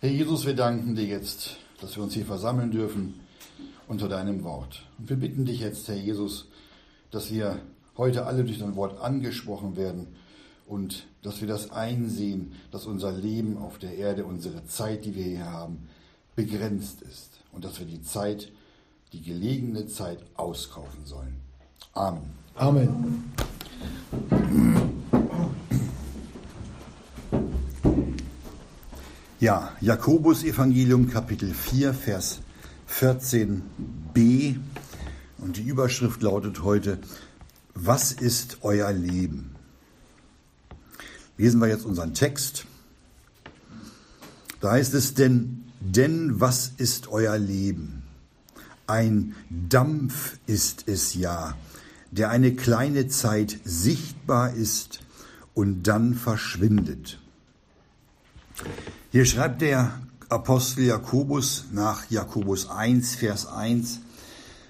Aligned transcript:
Herr 0.00 0.10
Jesus, 0.10 0.46
wir 0.46 0.54
danken 0.54 0.94
dir 0.94 1.06
jetzt, 1.06 1.56
dass 1.80 1.96
wir 1.96 2.04
uns 2.04 2.14
hier 2.14 2.24
versammeln 2.24 2.70
dürfen 2.70 3.14
unter 3.88 4.08
deinem 4.08 4.44
Wort. 4.44 4.84
Und 4.96 5.10
wir 5.10 5.16
bitten 5.16 5.44
dich 5.44 5.58
jetzt, 5.58 5.88
Herr 5.88 5.96
Jesus, 5.96 6.46
dass 7.10 7.32
wir 7.32 7.60
heute 7.96 8.24
alle 8.24 8.44
durch 8.44 8.60
dein 8.60 8.76
Wort 8.76 9.00
angesprochen 9.00 9.76
werden 9.76 10.06
und 10.68 11.08
dass 11.22 11.40
wir 11.40 11.48
das 11.48 11.72
einsehen, 11.72 12.52
dass 12.70 12.86
unser 12.86 13.10
Leben 13.10 13.58
auf 13.58 13.78
der 13.78 13.96
Erde, 13.96 14.24
unsere 14.24 14.64
Zeit, 14.66 15.04
die 15.04 15.16
wir 15.16 15.24
hier 15.24 15.50
haben, 15.50 15.88
begrenzt 16.36 17.02
ist 17.02 17.40
und 17.50 17.64
dass 17.64 17.80
wir 17.80 17.86
die 17.86 18.02
Zeit, 18.02 18.52
die 19.12 19.22
gelegene 19.22 19.88
Zeit 19.88 20.20
auskaufen 20.36 21.06
sollen. 21.06 21.40
Amen. 21.94 22.30
Amen. 22.54 23.32
Ja, 29.40 29.70
Jakobus 29.80 30.42
Evangelium 30.42 31.08
Kapitel 31.08 31.54
4, 31.54 31.94
Vers 31.94 32.40
14b 32.90 34.56
und 35.38 35.56
die 35.56 35.62
Überschrift 35.62 36.22
lautet 36.22 36.64
heute, 36.64 36.98
was 37.72 38.10
ist 38.10 38.58
euer 38.62 38.90
Leben? 38.90 39.54
Lesen 41.36 41.60
wir 41.60 41.68
jetzt 41.68 41.84
unseren 41.84 42.14
Text. 42.14 42.66
Da 44.60 44.72
heißt 44.72 44.94
es 44.94 45.14
denn, 45.14 45.62
denn 45.78 46.40
was 46.40 46.72
ist 46.76 47.06
euer 47.06 47.38
Leben? 47.38 48.02
Ein 48.88 49.36
Dampf 49.50 50.36
ist 50.48 50.88
es 50.88 51.14
ja, 51.14 51.56
der 52.10 52.30
eine 52.30 52.56
kleine 52.56 53.06
Zeit 53.06 53.60
sichtbar 53.62 54.52
ist 54.54 54.98
und 55.54 55.84
dann 55.84 56.14
verschwindet. 56.14 57.20
Hier 59.18 59.26
schreibt 59.26 59.62
der 59.62 60.00
Apostel 60.28 60.84
Jakobus 60.84 61.64
nach 61.72 62.08
Jakobus 62.08 62.70
1, 62.70 63.16
Vers 63.16 63.48
1, 63.48 63.98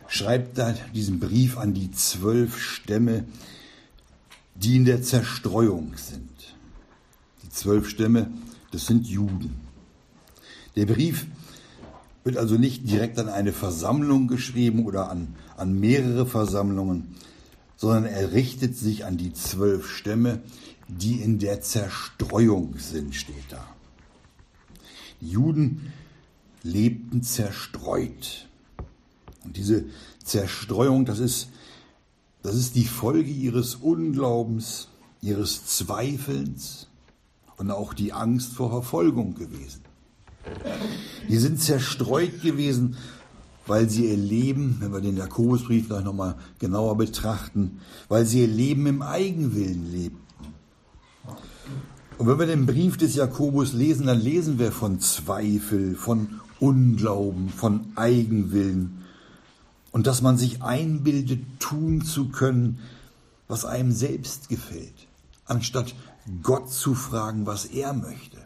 schreibt 0.07 0.57
er 0.57 0.75
diesen 0.95 1.21
Brief 1.21 1.59
an 1.59 1.75
die 1.75 1.91
zwölf 1.91 2.59
Stämme, 2.59 3.27
die 4.55 4.77
in 4.77 4.87
der 4.87 5.03
Zerstreuung 5.03 5.93
sind. 5.97 6.57
Die 7.43 7.51
zwölf 7.51 7.91
Stämme, 7.91 8.31
das 8.73 8.87
sind 8.87 9.07
Juden. 9.07 9.55
Der 10.77 10.87
Brief 10.87 11.27
wird 12.25 12.39
also 12.39 12.55
nicht 12.55 12.89
direkt 12.89 13.19
an 13.19 13.29
eine 13.29 13.53
Versammlung 13.53 14.29
geschrieben 14.29 14.87
oder 14.87 15.11
an, 15.11 15.35
an 15.59 15.79
mehrere 15.79 16.25
Versammlungen, 16.25 17.17
sondern 17.77 18.07
er 18.07 18.33
richtet 18.33 18.79
sich 18.79 19.05
an 19.05 19.19
die 19.19 19.35
zwölf 19.35 19.91
Stämme, 19.91 20.41
die 20.89 21.21
in 21.21 21.39
der 21.39 21.61
Zerstreuung 21.61 22.77
sind, 22.79 23.15
steht 23.15 23.45
da. 23.51 23.75
Juden 25.21 25.93
lebten 26.63 27.23
zerstreut. 27.23 28.49
Und 29.45 29.57
diese 29.57 29.85
Zerstreuung, 30.23 31.05
das 31.05 31.19
ist, 31.19 31.49
das 32.43 32.55
ist 32.55 32.75
die 32.75 32.85
Folge 32.85 33.31
ihres 33.31 33.77
Unglaubens, 33.77 34.89
ihres 35.21 35.65
Zweifelns 35.67 36.87
und 37.57 37.71
auch 37.71 37.95
die 37.95 38.13
Angst 38.13 38.53
vor 38.53 38.71
Verfolgung 38.71 39.35
gewesen. 39.35 39.83
Die 41.29 41.37
sind 41.37 41.61
zerstreut 41.61 42.43
gewesen, 42.43 42.97
weil 43.67 43.91
sie 43.91 44.07
ihr 44.07 44.17
Leben, 44.17 44.79
wenn 44.81 44.93
wir 44.93 45.01
den 45.01 45.17
Jakobusbrief 45.17 45.89
gleich 45.89 46.05
nochmal 46.05 46.37
genauer 46.59 46.97
betrachten, 46.97 47.81
weil 48.09 48.25
sie 48.25 48.41
ihr 48.41 48.49
Leben 48.49 48.87
im 48.87 49.03
Eigenwillen 49.03 49.93
lebten. 49.93 50.19
Und 52.19 52.27
wenn 52.27 52.39
wir 52.41 52.47
den 52.47 52.67
Brief 52.67 52.97
des 52.97 53.15
Jakobus 53.15 53.73
lesen, 53.73 54.07
dann 54.07 54.21
lesen 54.21 54.59
wir 54.59 54.73
von 54.73 54.99
Zweifel, 54.99 55.95
von 55.95 56.41
Unglauben, 56.59 57.49
von 57.49 57.93
Eigenwillen 57.95 59.05
und 59.93 60.09
dass 60.09 60.21
man 60.21 60.37
sich 60.37 60.61
einbildet, 60.61 61.45
tun 61.61 62.03
zu 62.03 62.29
können, 62.29 62.81
was 63.47 63.65
einem 63.65 63.93
selbst 63.93 64.49
gefällt, 64.49 65.07
anstatt 65.45 65.95
Gott 66.43 66.73
zu 66.73 66.95
fragen, 66.95 67.47
was 67.47 67.67
er 67.67 67.93
möchte. 67.93 68.39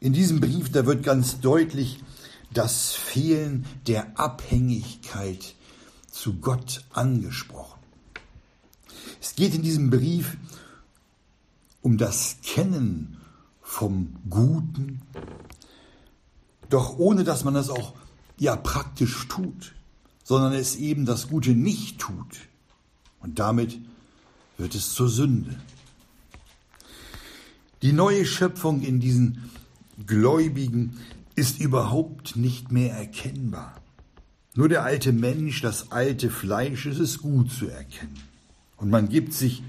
In 0.00 0.12
diesem 0.12 0.38
Brief, 0.38 0.70
da 0.70 0.84
wird 0.84 1.02
ganz 1.02 1.40
deutlich 1.40 2.00
das 2.52 2.92
Fehlen 2.92 3.64
der 3.86 4.18
Abhängigkeit 4.20 5.54
zu 6.10 6.34
Gott 6.34 6.84
angesprochen. 6.92 7.80
Es 9.20 9.34
geht 9.34 9.54
in 9.54 9.62
diesem 9.62 9.88
Brief 9.88 10.36
um 11.82 11.98
das 11.98 12.36
Kennen 12.42 13.18
vom 13.60 14.14
Guten, 14.30 15.02
doch 16.70 16.98
ohne 16.98 17.24
dass 17.24 17.44
man 17.44 17.54
das 17.54 17.68
auch 17.68 17.94
ja 18.38 18.56
praktisch 18.56 19.28
tut, 19.28 19.74
sondern 20.24 20.52
es 20.52 20.76
eben 20.76 21.04
das 21.04 21.28
Gute 21.28 21.50
nicht 21.50 21.98
tut. 21.98 22.40
Und 23.20 23.38
damit 23.38 23.78
wird 24.56 24.74
es 24.74 24.94
zur 24.94 25.08
Sünde. 25.08 25.60
Die 27.82 27.92
neue 27.92 28.24
Schöpfung 28.24 28.82
in 28.82 29.00
diesen 29.00 29.50
Gläubigen 30.06 30.98
ist 31.34 31.60
überhaupt 31.60 32.36
nicht 32.36 32.70
mehr 32.70 32.94
erkennbar. 32.94 33.74
Nur 34.54 34.68
der 34.68 34.84
alte 34.84 35.12
Mensch, 35.12 35.62
das 35.62 35.90
alte 35.90 36.30
Fleisch, 36.30 36.86
ist 36.86 36.98
es 36.98 37.18
gut 37.18 37.50
zu 37.50 37.68
erkennen. 37.68 38.20
Und 38.76 38.90
man 38.90 39.08
gibt 39.08 39.32
sich 39.32 39.62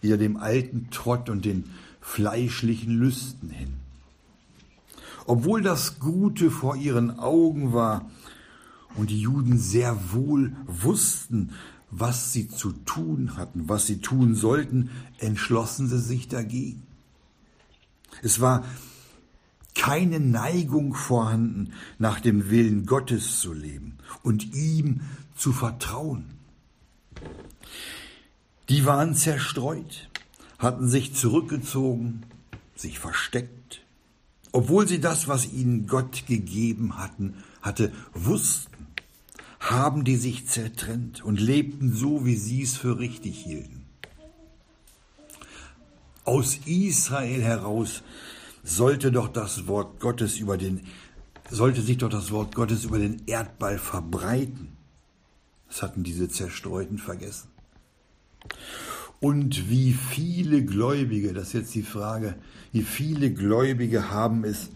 wieder 0.00 0.16
dem 0.16 0.36
alten 0.36 0.88
Trott 0.90 1.28
und 1.28 1.44
den 1.44 1.64
fleischlichen 2.00 2.98
Lüsten 2.98 3.50
hin. 3.50 3.74
Obwohl 5.26 5.62
das 5.62 5.98
Gute 5.98 6.50
vor 6.50 6.76
ihren 6.76 7.18
Augen 7.18 7.72
war 7.72 8.10
und 8.96 9.10
die 9.10 9.20
Juden 9.20 9.58
sehr 9.58 10.12
wohl 10.12 10.56
wussten, 10.66 11.50
was 11.90 12.32
sie 12.32 12.48
zu 12.48 12.72
tun 12.72 13.36
hatten, 13.36 13.68
was 13.68 13.86
sie 13.86 14.00
tun 14.00 14.34
sollten, 14.34 14.90
entschlossen 15.18 15.88
sie 15.88 16.00
sich 16.00 16.28
dagegen. 16.28 16.82
Es 18.22 18.40
war 18.40 18.64
keine 19.74 20.18
Neigung 20.18 20.94
vorhanden, 20.94 21.72
nach 21.98 22.20
dem 22.20 22.50
Willen 22.50 22.84
Gottes 22.84 23.40
zu 23.40 23.52
leben 23.52 23.98
und 24.22 24.54
ihm 24.54 25.02
zu 25.36 25.52
vertrauen. 25.52 26.37
Die 28.68 28.84
waren 28.84 29.14
zerstreut, 29.14 30.10
hatten 30.58 30.88
sich 30.88 31.14
zurückgezogen, 31.14 32.26
sich 32.76 32.98
versteckt, 32.98 33.80
obwohl 34.52 34.86
sie 34.86 35.00
das, 35.00 35.26
was 35.26 35.50
ihnen 35.50 35.86
Gott 35.86 36.26
gegeben 36.26 36.98
hatten, 36.98 37.42
hatte, 37.62 37.92
wussten, 38.12 38.86
haben 39.58 40.04
die 40.04 40.16
sich 40.16 40.46
zertrennt 40.46 41.24
und 41.24 41.40
lebten 41.40 41.94
so, 41.94 42.26
wie 42.26 42.36
sie 42.36 42.62
es 42.62 42.76
für 42.76 42.98
richtig 42.98 43.42
hielten. 43.42 43.86
Aus 46.24 46.58
Israel 46.66 47.42
heraus 47.42 48.02
sollte 48.62 49.10
doch 49.10 49.28
das 49.28 49.66
Wort 49.66 49.98
Gottes 49.98 50.38
über 50.38 50.58
den, 50.58 50.86
sollte 51.50 51.80
sich 51.80 51.96
doch 51.96 52.10
das 52.10 52.30
Wort 52.30 52.54
Gottes 52.54 52.84
über 52.84 52.98
den 52.98 53.22
Erdball 53.26 53.78
verbreiten. 53.78 54.76
Das 55.68 55.80
hatten 55.82 56.04
diese 56.04 56.28
Zerstreuten 56.28 56.98
vergessen. 56.98 57.48
Und 59.20 59.68
wie 59.68 59.92
viele 59.92 60.64
Gläubige, 60.64 61.32
das 61.32 61.48
ist 61.48 61.54
jetzt 61.54 61.74
die 61.74 61.82
Frage, 61.82 62.36
wie 62.72 62.82
viele 62.82 63.32
Gläubige 63.32 64.10
haben 64.10 64.44
es, 64.44 64.70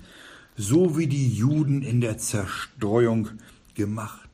so 0.57 0.99
wie 0.99 1.07
die 1.07 1.29
Juden 1.29 1.83
in 1.83 2.01
der 2.01 2.19
Zerstreuung 2.19 3.29
gemacht. 3.75 4.29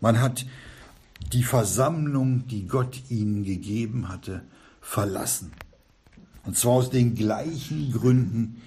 Man 0.00 0.20
hat 0.20 0.46
die 1.32 1.44
Versammlung, 1.44 2.46
die 2.48 2.66
Gott 2.66 3.02
ihnen 3.08 3.44
gegeben 3.44 4.08
hatte, 4.08 4.42
verlassen. 4.80 5.52
Und 6.44 6.56
zwar 6.56 6.72
aus 6.72 6.90
den 6.90 7.14
gleichen 7.14 7.92
Gründen, 7.92 8.60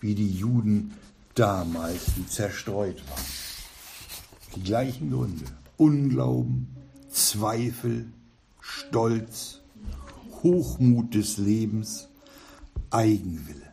wie 0.00 0.14
die 0.14 0.30
Juden 0.30 0.92
damals, 1.34 2.06
die 2.16 2.26
zerstreut 2.26 3.00
waren. 3.08 3.24
Die 4.56 4.62
gleichen 4.62 5.10
Gründe. 5.10 5.44
Unglauben, 5.76 6.68
Zweifel, 7.08 8.06
Stolz, 8.60 9.60
Hochmut 10.42 11.14
des 11.14 11.36
Lebens, 11.36 12.08
Eigenwille. 12.90 13.72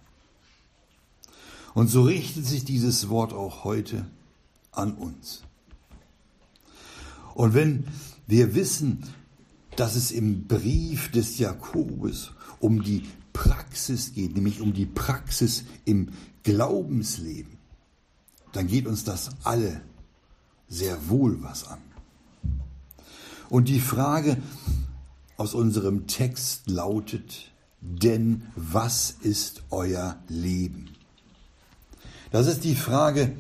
Und 1.74 1.90
so 1.90 2.04
richtet 2.04 2.46
sich 2.46 2.66
dieses 2.66 3.10
Wort 3.10 3.34
auch 3.34 3.64
heute 3.64 4.06
an 4.72 4.94
uns. 4.94 5.44
Und 7.34 7.54
wenn 7.54 7.86
wir 8.26 8.56
wissen, 8.56 9.04
dass 9.76 9.96
es 9.96 10.12
im 10.12 10.48
Brief 10.48 11.12
des 11.12 11.38
Jakobus 11.38 12.32
um 12.60 12.82
die 12.82 13.04
Praxis 13.32 14.14
geht, 14.14 14.36
nämlich 14.36 14.60
um 14.62 14.74
die 14.74 14.88
Praxis 14.88 15.66
im 15.86 16.10
Glaubensleben, 16.42 17.58
dann 18.54 18.68
geht 18.68 18.88
uns 18.88 19.04
das 19.04 19.30
alle 19.44 19.82
sehr 20.68 21.10
wohl 21.10 21.44
was 21.44 21.68
an. 21.68 21.87
Und 23.50 23.70
die 23.70 23.80
Frage 23.80 24.38
aus 25.38 25.54
unserem 25.54 26.08
Text 26.08 26.70
lautet, 26.70 27.52
denn 27.82 28.44
was 28.56 29.12
ist 29.22 29.64
euer 29.70 30.18
Leben? 30.28 30.90
Das 32.32 32.48
ist 32.48 32.64
die 32.64 32.76
Frage 32.76 33.36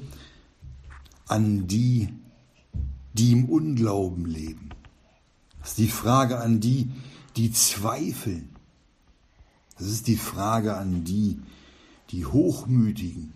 an 1.27 1.68
die, 1.68 2.09
die 3.13 3.33
im 3.33 3.45
Unglauben 3.50 4.25
leben. 4.25 4.69
Das 5.59 5.69
ist 5.69 5.80
die 5.80 5.89
Frage 5.89 6.39
an 6.39 6.59
die, 6.59 6.89
die 7.36 7.51
zweifeln. 7.51 8.50
Das 9.77 9.88
ist 9.88 10.07
die 10.07 10.18
Frage 10.18 10.77
an 10.77 11.04
die, 11.04 11.39
die 12.12 12.25
Hochmütigen 12.25 13.33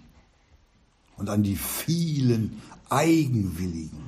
und 1.18 1.30
an 1.30 1.44
die 1.44 1.58
vielen 1.58 2.62
Eigenwilligen. 2.90 4.00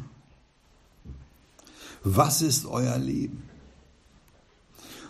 Was 2.04 2.42
ist 2.42 2.66
euer 2.66 2.98
Leben? 2.98 3.44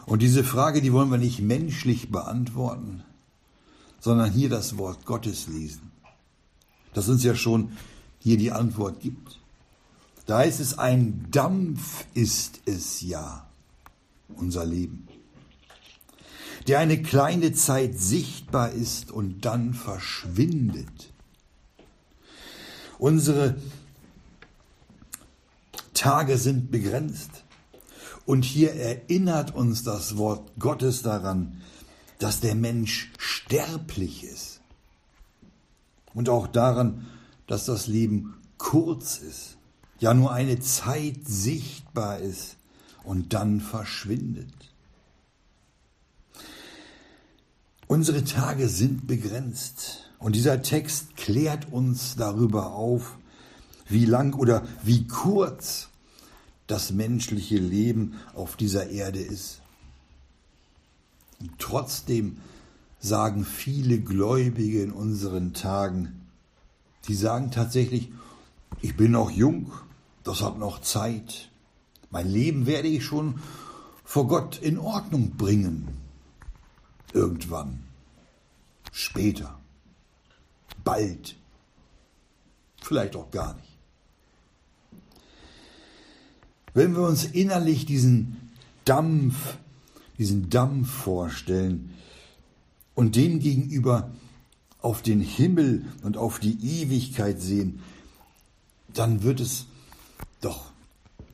Und 0.06 0.22
diese 0.22 0.44
Frage, 0.44 0.82
die 0.82 0.94
wollen 0.94 1.12
wir 1.12 1.18
nicht 1.18 1.40
menschlich 1.40 2.12
beantworten, 2.12 3.04
sondern 4.00 4.32
hier 4.32 4.50
das 4.50 4.78
Wort 4.78 5.06
Gottes 5.06 5.48
lesen, 5.48 5.92
das 6.94 7.10
uns 7.10 7.24
ja 7.24 7.36
schon 7.36 7.78
hier 8.20 8.38
die 8.38 8.52
Antwort 8.52 9.00
gibt. 9.00 9.40
Da 10.26 10.40
heißt 10.40 10.60
es, 10.60 10.78
ein 10.78 11.28
Dampf 11.32 12.06
ist 12.14 12.62
es 12.66 13.02
ja, 13.02 13.48
unser 14.36 14.66
Leben, 14.66 15.08
der 16.68 16.80
eine 16.80 17.02
kleine 17.02 17.54
Zeit 17.54 18.00
sichtbar 18.00 18.72
ist 18.72 19.12
und 19.12 19.46
dann 19.46 19.74
verschwindet. 19.74 21.12
Unsere 23.00 23.56
Tage 26.04 26.38
sind 26.38 26.70
begrenzt. 26.70 27.46
Und 28.26 28.44
hier 28.44 28.74
erinnert 28.74 29.56
uns 29.56 29.84
das 29.84 30.18
Wort 30.18 30.52
Gottes 30.60 31.02
daran, 31.02 31.62
dass 32.20 32.42
der 32.42 32.56
Mensch 32.56 33.14
sterblich 33.18 34.26
ist. 34.26 34.60
Und 36.14 36.28
auch 36.28 36.48
daran, 36.48 37.08
dass 37.48 37.64
das 37.64 37.88
Leben 37.88 38.34
kurz 38.58 39.18
ist, 39.18 39.56
ja 39.98 40.14
nur 40.14 40.34
eine 40.34 40.60
Zeit 40.60 41.20
sichtbar 41.24 42.20
ist 42.20 42.58
und 43.06 43.32
dann 43.32 43.62
verschwindet. 43.62 44.74
Unsere 47.88 48.26
Tage 48.26 48.68
sind 48.68 49.08
begrenzt 49.08 50.12
und 50.20 50.36
dieser 50.36 50.64
Text 50.64 51.16
klärt 51.16 51.72
uns 51.72 52.18
darüber 52.18 52.74
auf, 52.74 53.18
wie 53.88 54.04
lang 54.04 54.34
oder 54.36 54.68
wie 54.84 55.08
kurz 55.08 55.92
das 56.68 56.92
menschliche 56.92 57.58
Leben 57.58 58.20
auf 58.34 58.56
dieser 58.56 58.90
Erde 58.90 59.20
ist. 59.20 59.62
Und 61.40 61.52
trotzdem 61.60 62.38
sagen 63.00 63.44
viele 63.44 64.00
Gläubige 64.00 64.82
in 64.82 64.92
unseren 64.92 65.54
Tagen, 65.54 66.22
die 67.08 67.16
sagen 67.16 67.52
tatsächlich, 67.52 68.10
ich 68.82 68.96
bin 68.96 69.12
noch 69.12 69.30
jung, 69.30 69.74
das 70.24 70.42
hat 70.42 70.58
noch 70.58 70.80
Zeit, 70.80 71.50
mein 72.12 72.30
Leben 72.30 72.66
werde 72.66 72.88
ich 72.88 73.04
schon 73.04 73.40
vor 74.06 74.28
Gott 74.28 74.60
in 74.62 74.78
Ordnung 74.78 75.32
bringen. 75.32 75.88
Irgendwann, 77.12 77.84
später, 78.92 79.60
bald, 80.84 81.36
vielleicht 82.82 83.16
auch 83.16 83.32
gar 83.32 83.56
nicht. 83.56 83.73
Wenn 86.74 86.96
wir 86.96 87.04
uns 87.04 87.24
innerlich 87.24 87.86
diesen 87.86 88.52
Dampf, 88.86 89.58
diesen 90.18 90.50
Dampf 90.50 90.90
vorstellen 90.90 91.94
und 92.96 93.16
dem 93.16 93.40
gegenüber 93.40 94.12
auf 94.82 95.02
den 95.02 95.22
Himmel 95.22 95.86
und 96.04 96.18
auf 96.18 96.40
die 96.40 96.82
Ewigkeit 96.82 97.42
sehen, 97.42 97.80
dann 98.94 99.24
wird 99.24 99.40
es 99.40 99.66
doch 100.42 100.72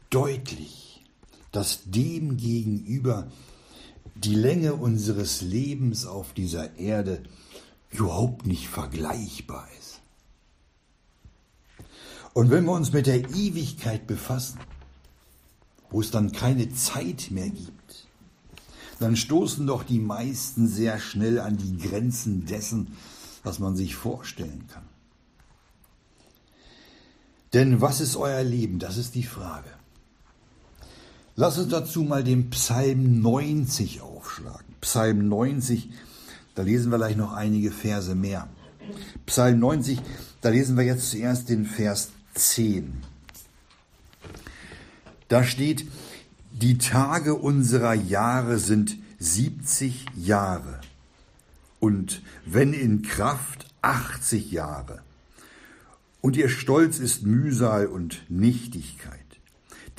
deutlich, 0.09 1.03
dass 1.51 1.79
dem 1.85 2.37
gegenüber 2.37 3.31
die 4.15 4.35
Länge 4.35 4.75
unseres 4.75 5.41
Lebens 5.41 6.05
auf 6.05 6.33
dieser 6.33 6.77
Erde 6.77 7.23
überhaupt 7.91 8.45
nicht 8.45 8.67
vergleichbar 8.67 9.67
ist. 9.79 10.01
Und 12.33 12.51
wenn 12.51 12.65
wir 12.65 12.73
uns 12.73 12.93
mit 12.93 13.07
der 13.07 13.29
Ewigkeit 13.31 14.05
befassen, 14.05 14.59
wo 15.91 16.01
es 16.01 16.11
dann 16.11 16.31
keine 16.31 16.71
Zeit 16.73 17.31
mehr 17.31 17.49
gibt, 17.49 18.07
dann 18.99 19.15
stoßen 19.15 19.65
doch 19.65 19.83
die 19.83 19.99
meisten 19.99 20.67
sehr 20.67 20.99
schnell 20.99 21.39
an 21.39 21.57
die 21.57 21.77
Grenzen 21.77 22.45
dessen, 22.45 22.95
was 23.43 23.59
man 23.59 23.75
sich 23.75 23.95
vorstellen 23.95 24.65
kann. 24.71 24.83
Denn 27.53 27.81
was 27.81 28.01
ist 28.01 28.15
euer 28.15 28.43
Leben? 28.43 28.79
Das 28.79 28.97
ist 28.97 29.15
die 29.15 29.23
Frage. 29.23 29.69
Lass 31.35 31.57
uns 31.57 31.69
dazu 31.69 32.03
mal 32.03 32.23
den 32.23 32.49
Psalm 32.49 33.21
90 33.21 34.01
aufschlagen. 34.01 34.75
Psalm 34.81 35.29
90, 35.29 35.89
da 36.53 36.63
lesen 36.63 36.91
wir 36.91 36.97
gleich 36.97 37.15
noch 37.15 37.33
einige 37.33 37.71
Verse 37.71 38.13
mehr. 38.13 38.49
Psalm 39.25 39.59
90, 39.59 40.01
da 40.41 40.49
lesen 40.49 40.75
wir 40.77 40.83
jetzt 40.83 41.09
zuerst 41.09 41.49
den 41.49 41.65
Vers 41.65 42.09
10. 42.33 43.08
Da 45.29 45.43
steht, 45.43 45.85
die 46.51 46.79
Tage 46.79 47.35
unserer 47.35 47.93
Jahre 47.93 48.57
sind 48.57 48.97
70 49.19 50.07
Jahre 50.17 50.81
und 51.79 52.23
wenn 52.45 52.73
in 52.73 53.03
Kraft 53.03 53.67
80 53.83 54.51
Jahre. 54.51 55.01
Und 56.19 56.35
ihr 56.35 56.49
Stolz 56.49 56.97
ist 56.99 57.23
Mühsal 57.23 57.85
und 57.85 58.25
Nichtigkeit. 58.27 59.19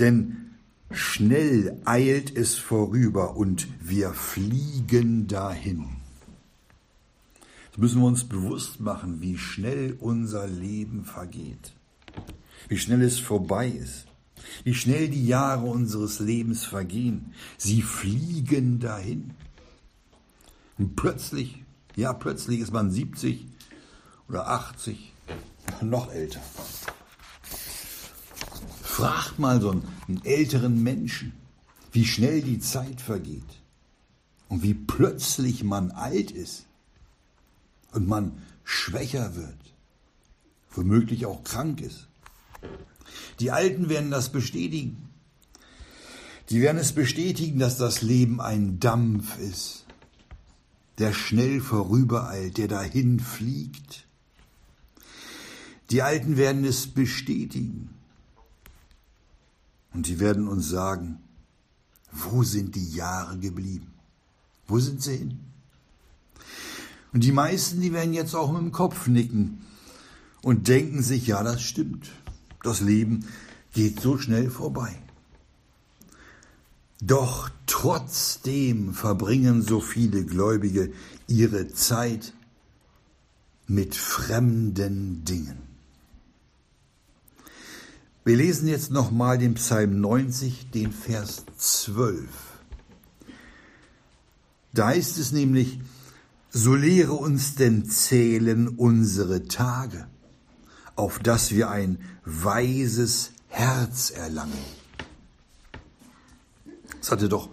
Denn 0.00 0.50
schnell 0.90 1.80
eilt 1.84 2.36
es 2.36 2.56
vorüber 2.56 3.36
und 3.36 3.68
wir 3.80 4.12
fliegen 4.12 5.28
dahin. 5.28 5.86
Jetzt 7.66 7.78
müssen 7.78 8.00
wir 8.00 8.08
uns 8.08 8.24
bewusst 8.24 8.80
machen, 8.80 9.20
wie 9.20 9.38
schnell 9.38 9.96
unser 10.00 10.48
Leben 10.48 11.04
vergeht, 11.04 11.72
wie 12.68 12.78
schnell 12.78 13.00
es 13.02 13.20
vorbei 13.20 13.68
ist 13.68 14.09
wie 14.64 14.74
schnell 14.74 15.08
die 15.08 15.26
Jahre 15.26 15.66
unseres 15.66 16.20
Lebens 16.20 16.64
vergehen. 16.64 17.32
Sie 17.56 17.82
fliegen 17.82 18.78
dahin. 18.80 19.34
Und 20.78 20.96
plötzlich, 20.96 21.62
ja, 21.96 22.12
plötzlich 22.12 22.60
ist 22.60 22.72
man 22.72 22.90
70 22.90 23.46
oder 24.28 24.48
80, 24.48 25.12
noch 25.82 26.10
älter. 26.12 26.40
Fragt 28.82 29.38
mal 29.38 29.60
so 29.60 29.70
einen 29.70 30.24
älteren 30.24 30.82
Menschen, 30.82 31.32
wie 31.92 32.04
schnell 32.04 32.42
die 32.42 32.60
Zeit 32.60 33.00
vergeht 33.00 33.60
und 34.48 34.62
wie 34.62 34.74
plötzlich 34.74 35.64
man 35.64 35.90
alt 35.90 36.30
ist 36.30 36.66
und 37.92 38.08
man 38.08 38.42
schwächer 38.64 39.34
wird, 39.34 39.74
womöglich 40.70 41.26
auch 41.26 41.42
krank 41.44 41.80
ist. 41.80 42.08
Die 43.38 43.50
Alten 43.50 43.88
werden 43.88 44.10
das 44.10 44.30
bestätigen. 44.30 45.08
Die 46.50 46.60
werden 46.60 46.78
es 46.78 46.92
bestätigen, 46.92 47.58
dass 47.58 47.78
das 47.78 48.02
Leben 48.02 48.40
ein 48.40 48.80
Dampf 48.80 49.38
ist, 49.38 49.86
der 50.98 51.12
schnell 51.12 51.60
vorübereilt, 51.60 52.58
der 52.58 52.68
dahin 52.68 53.20
fliegt. 53.20 54.06
Die 55.90 56.02
Alten 56.02 56.36
werden 56.36 56.64
es 56.64 56.88
bestätigen. 56.88 57.90
Und 59.92 60.06
sie 60.06 60.20
werden 60.20 60.48
uns 60.48 60.68
sagen, 60.68 61.18
wo 62.12 62.42
sind 62.42 62.74
die 62.74 62.92
Jahre 62.92 63.38
geblieben? 63.38 63.92
Wo 64.66 64.78
sind 64.78 65.02
sie 65.02 65.16
hin? 65.16 65.40
Und 67.12 67.24
die 67.24 67.32
meisten, 67.32 67.80
die 67.80 67.92
werden 67.92 68.14
jetzt 68.14 68.34
auch 68.34 68.52
mit 68.52 68.60
dem 68.60 68.72
Kopf 68.72 69.08
nicken 69.08 69.64
und 70.42 70.68
denken 70.68 71.02
sich, 71.02 71.26
ja, 71.26 71.42
das 71.42 71.62
stimmt. 71.62 72.10
Das 72.62 72.80
Leben 72.80 73.26
geht 73.72 74.00
so 74.00 74.18
schnell 74.18 74.50
vorbei. 74.50 74.96
Doch 77.00 77.50
trotzdem 77.66 78.92
verbringen 78.92 79.62
so 79.62 79.80
viele 79.80 80.24
Gläubige 80.24 80.92
ihre 81.26 81.68
Zeit 81.68 82.34
mit 83.66 83.94
fremden 83.94 85.24
Dingen. 85.24 85.58
Wir 88.22 88.36
lesen 88.36 88.68
jetzt 88.68 88.90
nochmal 88.90 89.38
den 89.38 89.54
Psalm 89.54 89.98
90, 90.00 90.70
den 90.72 90.92
Vers 90.92 91.46
12. 91.56 92.28
Da 94.74 94.90
ist 94.90 95.16
es 95.16 95.32
nämlich, 95.32 95.80
so 96.50 96.74
lehre 96.74 97.14
uns 97.14 97.54
denn 97.54 97.88
zählen 97.88 98.68
unsere 98.68 99.44
Tage 99.44 100.06
auf 101.00 101.18
dass 101.18 101.50
wir 101.50 101.70
ein 101.70 101.98
weises 102.24 103.32
Herz 103.48 104.10
erlangen. 104.10 104.64
Das 107.00 107.10
hatte 107.10 107.28
doch 107.28 107.48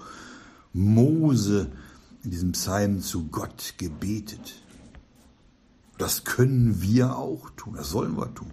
Mose 0.73 1.71
in 2.23 2.31
diesem 2.31 2.51
Psalm 2.51 3.01
zu 3.01 3.27
Gott 3.27 3.75
gebetet. 3.77 4.61
Das 5.97 6.25
können 6.25 6.81
wir 6.81 7.15
auch 7.15 7.49
tun, 7.51 7.75
das 7.75 7.89
sollen 7.89 8.17
wir 8.17 8.33
tun. 8.35 8.51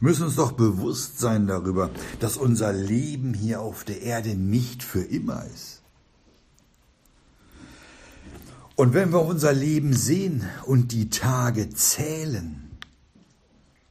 Wir 0.00 0.10
müssen 0.10 0.24
uns 0.24 0.36
doch 0.36 0.52
bewusst 0.52 1.18
sein 1.18 1.46
darüber, 1.46 1.90
dass 2.20 2.36
unser 2.36 2.72
Leben 2.72 3.32
hier 3.32 3.60
auf 3.60 3.84
der 3.84 4.02
Erde 4.02 4.34
nicht 4.34 4.82
für 4.82 5.02
immer 5.02 5.44
ist. 5.46 5.82
Und 8.74 8.92
wenn 8.92 9.10
wir 9.10 9.22
unser 9.22 9.54
Leben 9.54 9.94
sehen 9.94 10.44
und 10.66 10.92
die 10.92 11.08
Tage 11.08 11.70
zählen, 11.70 12.65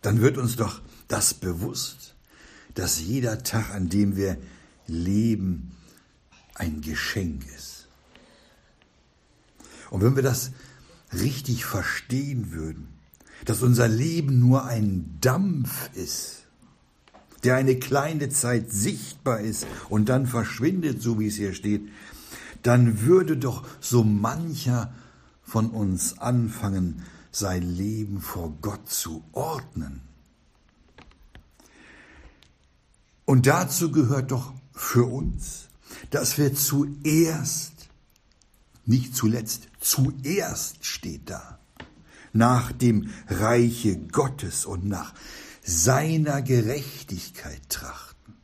dann 0.06 0.22
wird 0.22 0.38
uns 0.38 0.56
doch 0.56 0.82
das 1.08 1.34
bewusst, 1.34 2.16
dass 2.76 3.02
jeder 3.02 3.42
Tag, 3.44 3.72
an 3.72 3.90
dem 3.90 4.16
wir 4.16 4.38
leben, 4.86 5.72
ein 6.54 6.82
Geschenk 6.82 7.44
ist. 7.56 7.88
Und 9.90 10.02
wenn 10.02 10.16
wir 10.16 10.24
das 10.24 10.52
richtig 11.12 11.66
verstehen 11.66 12.52
würden, 12.52 12.88
dass 13.46 13.64
unser 13.64 13.88
Leben 13.88 14.40
nur 14.40 14.66
ein 14.66 15.18
Dampf 15.22 15.90
ist, 15.96 16.44
der 17.44 17.56
eine 17.56 17.78
kleine 17.78 18.30
Zeit 18.30 18.72
sichtbar 18.72 19.40
ist 19.40 19.66
und 19.90 20.10
dann 20.10 20.28
verschwindet, 20.28 21.02
so 21.02 21.20
wie 21.20 21.28
es 21.28 21.36
hier 21.36 21.54
steht, 21.54 21.90
dann 22.64 23.02
würde 23.02 23.38
doch 23.38 23.66
so 23.80 24.04
mancher 24.04 24.94
von 25.44 25.70
uns 25.70 26.20
anfangen, 26.20 27.04
sein 27.36 27.64
Leben 27.64 28.22
vor 28.22 28.56
Gott 28.62 28.90
zu 28.90 29.24
ordnen. 29.34 30.02
Und 33.26 33.46
dazu 33.46 33.92
gehört 33.92 34.32
doch 34.32 34.54
für 34.72 35.06
uns, 35.06 35.68
dass 36.12 36.38
wir 36.38 36.54
zuerst, 36.54 37.74
nicht 38.86 39.16
zuletzt, 39.16 39.68
zuerst 39.82 40.86
steht 40.86 41.30
da, 41.30 41.60
nach 42.32 42.72
dem 42.72 43.10
Reiche 43.28 43.98
Gottes 43.98 44.66
und 44.66 44.86
nach 44.86 45.14
seiner 45.62 46.42
Gerechtigkeit 46.42 47.62
trachten. 47.70 48.36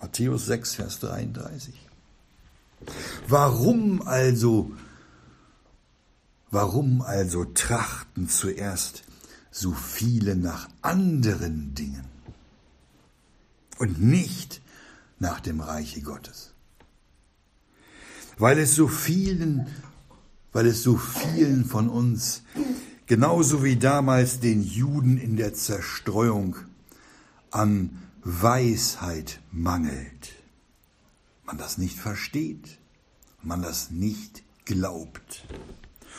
Matthäus 0.00 0.46
6, 0.46 0.74
Vers 0.74 1.00
33. 1.00 1.74
Warum 3.28 4.02
also, 4.02 4.72
warum 6.50 7.02
also 7.02 7.44
trachten 7.44 8.28
zuerst 8.28 9.04
so 9.50 9.72
viele 9.72 10.36
nach 10.36 10.68
anderen 10.82 11.74
Dingen 11.74 12.04
und 13.78 14.00
nicht 14.00 14.60
nach 15.18 15.40
dem 15.40 15.60
Reiche 15.60 16.02
Gottes? 16.02 16.52
Weil 18.38 18.58
es 18.58 18.74
so 18.74 18.86
vielen, 18.86 19.66
weil 20.52 20.66
es 20.66 20.82
so 20.82 20.96
vielen 20.96 21.64
von 21.64 21.88
uns, 21.88 22.42
genauso 23.06 23.64
wie 23.64 23.76
damals 23.76 24.40
den 24.40 24.62
Juden 24.62 25.16
in 25.16 25.36
der 25.36 25.54
Zerstreuung, 25.54 26.56
an 27.50 28.02
Weisheit 28.22 29.40
mangelt 29.52 30.36
man 31.46 31.58
das 31.58 31.78
nicht 31.78 31.96
versteht, 31.96 32.78
man 33.42 33.62
das 33.62 33.90
nicht 33.90 34.42
glaubt 34.64 35.46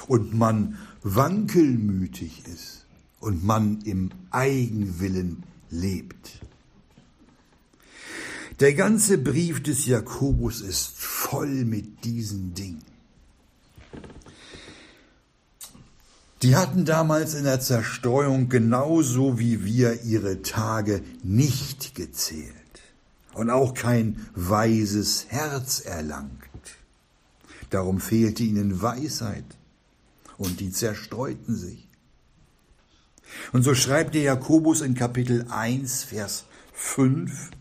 und 0.08 0.34
man 0.34 0.78
wankelmütig 1.04 2.44
ist 2.46 2.86
und 3.20 3.44
man 3.44 3.82
im 3.82 4.12
Eigenwillen 4.32 5.44
lebt. 5.70 6.42
Der 8.60 8.74
ganze 8.74 9.18
Brief 9.18 9.62
des 9.62 9.86
Jakobus 9.86 10.62
ist 10.62 10.98
voll 10.98 11.66
mit 11.66 12.04
diesen 12.04 12.54
Dingen. 12.54 12.84
Die 16.44 16.56
hatten 16.56 16.86
damals 16.86 17.34
in 17.34 17.46
der 17.46 17.60
Zerstreuung 17.60 18.48
genauso 18.48 19.40
wie 19.40 19.66
wir 19.66 20.04
ihre 20.04 20.44
Tage 20.44 21.02
nicht 21.24 21.96
gezählt 21.96 22.54
und 23.34 23.50
auch 23.50 23.74
kein 23.74 24.28
weises 24.36 25.26
Herz 25.30 25.80
erlangt. 25.80 26.32
Darum 27.70 28.00
fehlte 28.00 28.44
ihnen 28.44 28.82
Weisheit 28.82 29.57
und 30.38 30.60
die 30.60 30.72
zerstreuten 30.72 31.56
sich. 31.56 31.88
Und 33.52 33.64
so 33.64 33.76
schreibt 33.76 34.16
der 34.16 34.24
Jakobus 34.24 34.82
in 34.82 34.96
Kapitel 34.96 35.46
1, 35.50 36.04
Vers 36.04 36.46
5, 36.74 37.52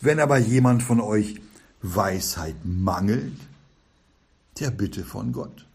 wenn 0.00 0.20
aber 0.20 0.38
jemand 0.38 0.82
von 0.82 1.00
euch 1.00 1.40
Weisheit 1.82 2.56
mangelt, 2.64 3.36
der 4.58 4.70
bitte 4.70 5.04
von 5.04 5.32
Gott. 5.32 5.66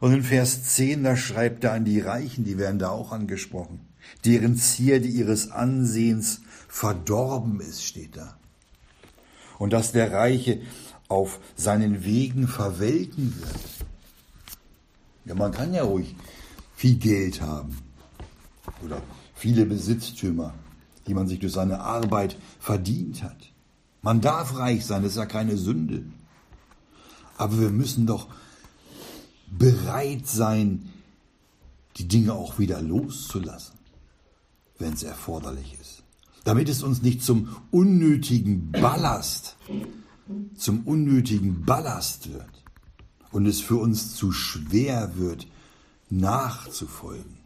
Und 0.00 0.12
in 0.12 0.22
Vers 0.22 0.74
10, 0.74 1.04
da 1.04 1.16
schreibt 1.16 1.64
er 1.64 1.72
an 1.72 1.84
die 1.84 2.00
Reichen, 2.00 2.44
die 2.44 2.58
werden 2.58 2.78
da 2.78 2.90
auch 2.90 3.12
angesprochen, 3.12 3.80
deren 4.24 4.56
Zierde 4.56 5.08
ihres 5.08 5.50
Ansehens 5.50 6.42
verdorben 6.68 7.60
ist, 7.60 7.84
steht 7.84 8.16
da. 8.16 8.36
Und 9.58 9.72
dass 9.72 9.92
der 9.92 10.12
Reiche 10.12 10.60
auf 11.14 11.38
seinen 11.54 12.04
Wegen 12.04 12.48
verwelken 12.48 13.32
wird. 13.38 13.86
Ja, 15.26 15.34
man 15.36 15.52
kann 15.52 15.72
ja 15.72 15.84
ruhig 15.84 16.16
viel 16.74 16.96
Geld 16.96 17.40
haben 17.40 17.78
oder 18.84 19.00
viele 19.34 19.64
Besitztümer, 19.64 20.54
die 21.06 21.14
man 21.14 21.28
sich 21.28 21.38
durch 21.38 21.52
seine 21.52 21.80
Arbeit 21.80 22.36
verdient 22.58 23.22
hat. 23.22 23.52
Man 24.02 24.20
darf 24.20 24.58
reich 24.58 24.84
sein, 24.84 25.04
das 25.04 25.12
ist 25.12 25.18
ja 25.18 25.26
keine 25.26 25.56
Sünde. 25.56 26.04
Aber 27.36 27.60
wir 27.60 27.70
müssen 27.70 28.06
doch 28.06 28.26
bereit 29.46 30.26
sein, 30.26 30.90
die 31.96 32.08
Dinge 32.08 32.34
auch 32.34 32.58
wieder 32.58 32.82
loszulassen, 32.82 33.78
wenn 34.78 34.94
es 34.94 35.04
erforderlich 35.04 35.78
ist 35.80 35.94
damit 36.44 36.68
es 36.68 36.82
uns 36.82 37.02
nicht 37.02 37.22
zum 37.22 37.48
unnötigen 37.70 38.70
Ballast, 38.70 39.56
zum 40.56 40.82
unnötigen 40.82 41.64
Ballast 41.64 42.32
wird 42.32 42.64
und 43.30 43.46
es 43.46 43.60
für 43.60 43.76
uns 43.76 44.14
zu 44.14 44.32
schwer 44.32 45.12
wird, 45.16 45.46
nachzufolgen. 46.10 47.36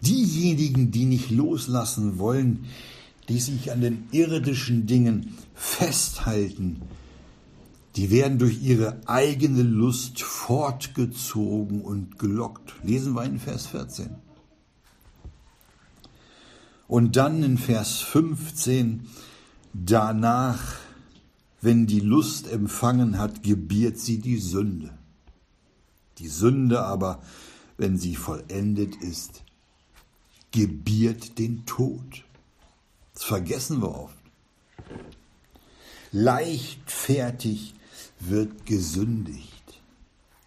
Diejenigen, 0.00 0.90
die 0.90 1.04
nicht 1.04 1.30
loslassen 1.30 2.18
wollen, 2.18 2.66
die 3.28 3.38
sich 3.38 3.70
an 3.70 3.80
den 3.80 4.08
irdischen 4.10 4.86
Dingen 4.86 5.38
festhalten, 5.54 6.82
die 7.96 8.10
werden 8.10 8.38
durch 8.38 8.62
ihre 8.62 9.00
eigene 9.06 9.62
Lust 9.62 10.22
fortgezogen 10.22 11.82
und 11.82 12.18
gelockt. 12.18 12.74
Lesen 12.82 13.14
wir 13.14 13.24
in 13.24 13.38
Vers 13.38 13.66
14. 13.66 14.10
Und 16.88 17.16
dann 17.16 17.42
in 17.42 17.58
Vers 17.58 18.00
15, 18.00 19.06
danach, 19.72 20.76
wenn 21.60 21.86
die 21.86 22.00
Lust 22.00 22.50
empfangen 22.50 23.18
hat, 23.18 23.42
gebiert 23.42 23.98
sie 23.98 24.18
die 24.18 24.38
Sünde. 24.38 24.90
Die 26.18 26.28
Sünde 26.28 26.82
aber, 26.82 27.22
wenn 27.76 27.98
sie 27.98 28.16
vollendet 28.16 28.96
ist, 28.96 29.42
gebiert 30.50 31.38
den 31.38 31.64
Tod. 31.66 32.24
Das 33.14 33.24
vergessen 33.24 33.80
wir 33.80 33.94
oft. 33.94 34.16
Leichtfertig 36.12 37.74
wird 38.20 38.66
gesündigt. 38.66 39.52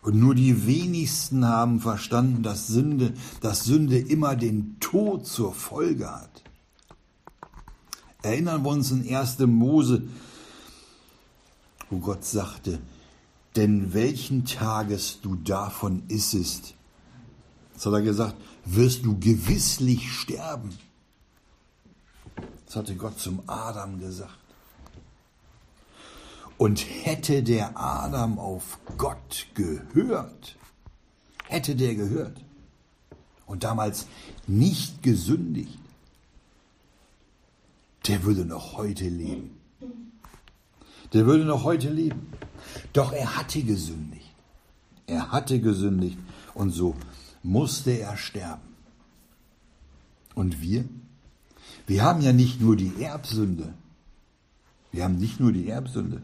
Und 0.02 0.20
nur 0.20 0.36
die 0.36 0.68
wenigsten 0.68 1.46
haben 1.46 1.80
verstanden, 1.80 2.44
dass 2.44 2.68
Sünde, 2.68 3.14
dass 3.42 3.64
Sünde 3.64 3.98
immer 3.98 4.36
den 4.36 4.80
Tod 4.80 5.26
zur 5.26 5.54
Folge 5.54 6.12
hat. 6.12 6.45
Erinnern 8.26 8.64
wir 8.64 8.72
uns 8.72 8.90
in 8.90 9.16
1. 9.16 9.38
Mose, 9.42 10.02
wo 11.92 12.00
Gott 12.00 12.26
sagte, 12.26 12.80
denn 13.56 13.94
welchen 13.94 14.46
Tages 14.46 15.20
du 15.22 15.36
davon 15.36 16.02
issest, 16.08 16.74
das 17.76 17.86
hat 17.86 17.94
er 17.94 18.02
gesagt, 18.02 18.36
wirst 18.66 19.06
du 19.06 19.20
gewisslich 19.20 20.12
sterben. 20.12 20.76
Das 22.66 22.78
hatte 22.78 22.96
Gott 22.96 23.20
zum 23.20 23.44
Adam 23.46 24.00
gesagt. 24.00 24.40
Und 26.58 26.80
hätte 26.80 27.44
der 27.44 27.78
Adam 27.78 28.40
auf 28.40 28.80
Gott 28.98 29.46
gehört, 29.54 30.56
hätte 31.44 31.76
der 31.76 31.94
gehört 31.94 32.44
und 33.46 33.64
damals 33.64 34.08
nicht 34.48 35.04
gesündigt, 35.04 35.78
der 38.08 38.24
würde 38.24 38.46
noch 38.46 38.78
heute 38.78 39.08
leben. 39.08 39.52
Der 41.14 41.26
würde 41.26 41.46
noch 41.46 41.64
heute 41.64 41.90
leben. 41.90 42.28
Doch 42.94 43.14
er 43.14 43.38
hatte 43.38 43.62
gesündigt. 43.64 44.34
Er 45.08 45.32
hatte 45.32 45.60
gesündigt 45.60 46.18
und 46.54 46.72
so 46.72 46.96
musste 47.44 47.92
er 47.92 48.18
sterben. 48.18 48.76
Und 50.34 50.62
wir? 50.62 50.86
Wir 51.88 52.04
haben 52.04 52.22
ja 52.22 52.34
nicht 52.34 52.60
nur 52.60 52.76
die 52.76 52.94
Erbsünde, 53.02 53.74
Wir 54.92 55.04
haben 55.04 55.18
nicht 55.18 55.42
nur 55.42 55.52
die 55.52 55.68
Erbsünde, 55.68 56.22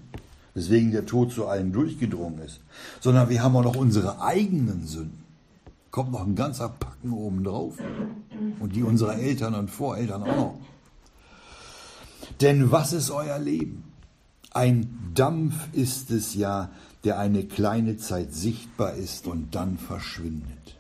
weswegen 0.54 0.92
der 0.92 1.06
Tod 1.06 1.34
zu 1.34 1.46
allen 1.46 1.74
durchgedrungen 1.74 2.40
ist, 2.40 2.62
sondern 3.02 3.28
wir 3.30 3.44
haben 3.44 3.56
auch 3.58 3.66
noch 3.66 3.76
unsere 3.76 4.22
eigenen 4.22 4.88
Sünden. 4.88 5.24
Kommt 5.92 6.14
noch 6.14 6.26
ein 6.26 6.36
ganzer 6.36 6.70
Packen 6.70 7.12
oben 7.12 7.44
drauf 7.44 7.76
und 8.62 8.74
die 8.76 8.84
unserer 8.84 9.20
Eltern 9.20 9.56
und 9.56 9.70
Voreltern 9.70 10.24
auch 10.24 10.36
noch. 10.36 10.60
Denn 12.42 12.72
was 12.72 12.92
ist 12.92 13.12
euer 13.12 13.38
Leben? 13.38 13.84
Ein 14.52 15.12
Dampf 15.14 15.54
ist 15.74 16.10
es 16.12 16.34
ja, 16.34 16.72
der 17.04 17.20
eine 17.20 17.46
kleine 17.46 17.98
Zeit 17.98 18.34
sichtbar 18.34 18.96
ist 18.96 19.28
und 19.28 19.54
dann 19.56 19.78
verschwindet. 19.78 20.76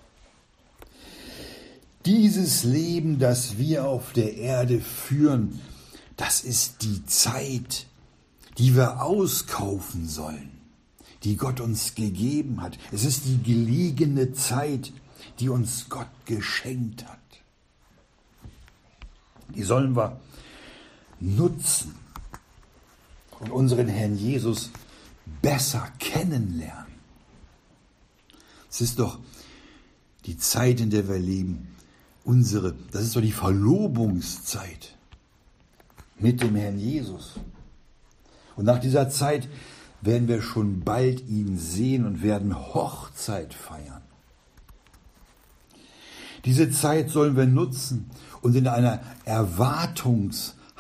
Dieses 2.05 2.63
Leben, 2.63 3.19
das 3.19 3.57
wir 3.57 3.85
auf 3.85 4.11
der 4.13 4.37
Erde 4.37 4.81
führen, 4.81 5.59
das 6.17 6.41
ist 6.41 6.81
die 6.81 7.05
Zeit, 7.05 7.85
die 8.57 8.75
wir 8.75 9.03
auskaufen 9.03 10.07
sollen, 10.07 10.51
die 11.23 11.37
Gott 11.37 11.59
uns 11.59 11.93
gegeben 11.93 12.61
hat. 12.61 12.77
Es 12.91 13.05
ist 13.05 13.25
die 13.25 13.41
gelegene 13.41 14.33
Zeit, 14.33 14.91
die 15.39 15.49
uns 15.49 15.87
Gott 15.89 16.07
geschenkt 16.25 17.05
hat. 17.07 17.19
Die 19.55 19.63
sollen 19.63 19.95
wir 19.95 20.19
nutzen 21.21 21.95
und 23.39 23.51
unseren 23.51 23.87
Herrn 23.87 24.17
Jesus 24.17 24.71
besser 25.41 25.87
kennenlernen. 25.99 26.91
Es 28.69 28.81
ist 28.81 28.99
doch 28.99 29.19
die 30.25 30.37
Zeit, 30.37 30.79
in 30.79 30.89
der 30.89 31.07
wir 31.07 31.19
leben, 31.19 31.75
unsere, 32.23 32.75
das 32.91 33.03
ist 33.03 33.15
doch 33.15 33.21
die 33.21 33.31
Verlobungszeit 33.31 34.95
mit 36.19 36.41
dem 36.41 36.55
Herrn 36.55 36.79
Jesus. 36.79 37.33
Und 38.55 38.65
nach 38.65 38.79
dieser 38.79 39.09
Zeit 39.09 39.47
werden 40.01 40.27
wir 40.27 40.41
schon 40.41 40.81
bald 40.81 41.27
ihn 41.27 41.57
sehen 41.57 42.05
und 42.05 42.21
werden 42.21 42.55
Hochzeit 42.55 43.53
feiern. 43.53 44.01
Diese 46.45 46.71
Zeit 46.71 47.09
sollen 47.09 47.35
wir 47.35 47.45
nutzen 47.45 48.09
und 48.41 48.55
in 48.55 48.67
einer 48.67 49.01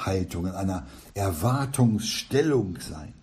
Erwartungshaltung, 0.05 0.45
in 0.45 0.51
einer 0.51 0.87
Erwartungsstellung 1.13 2.77
sein. 2.79 3.13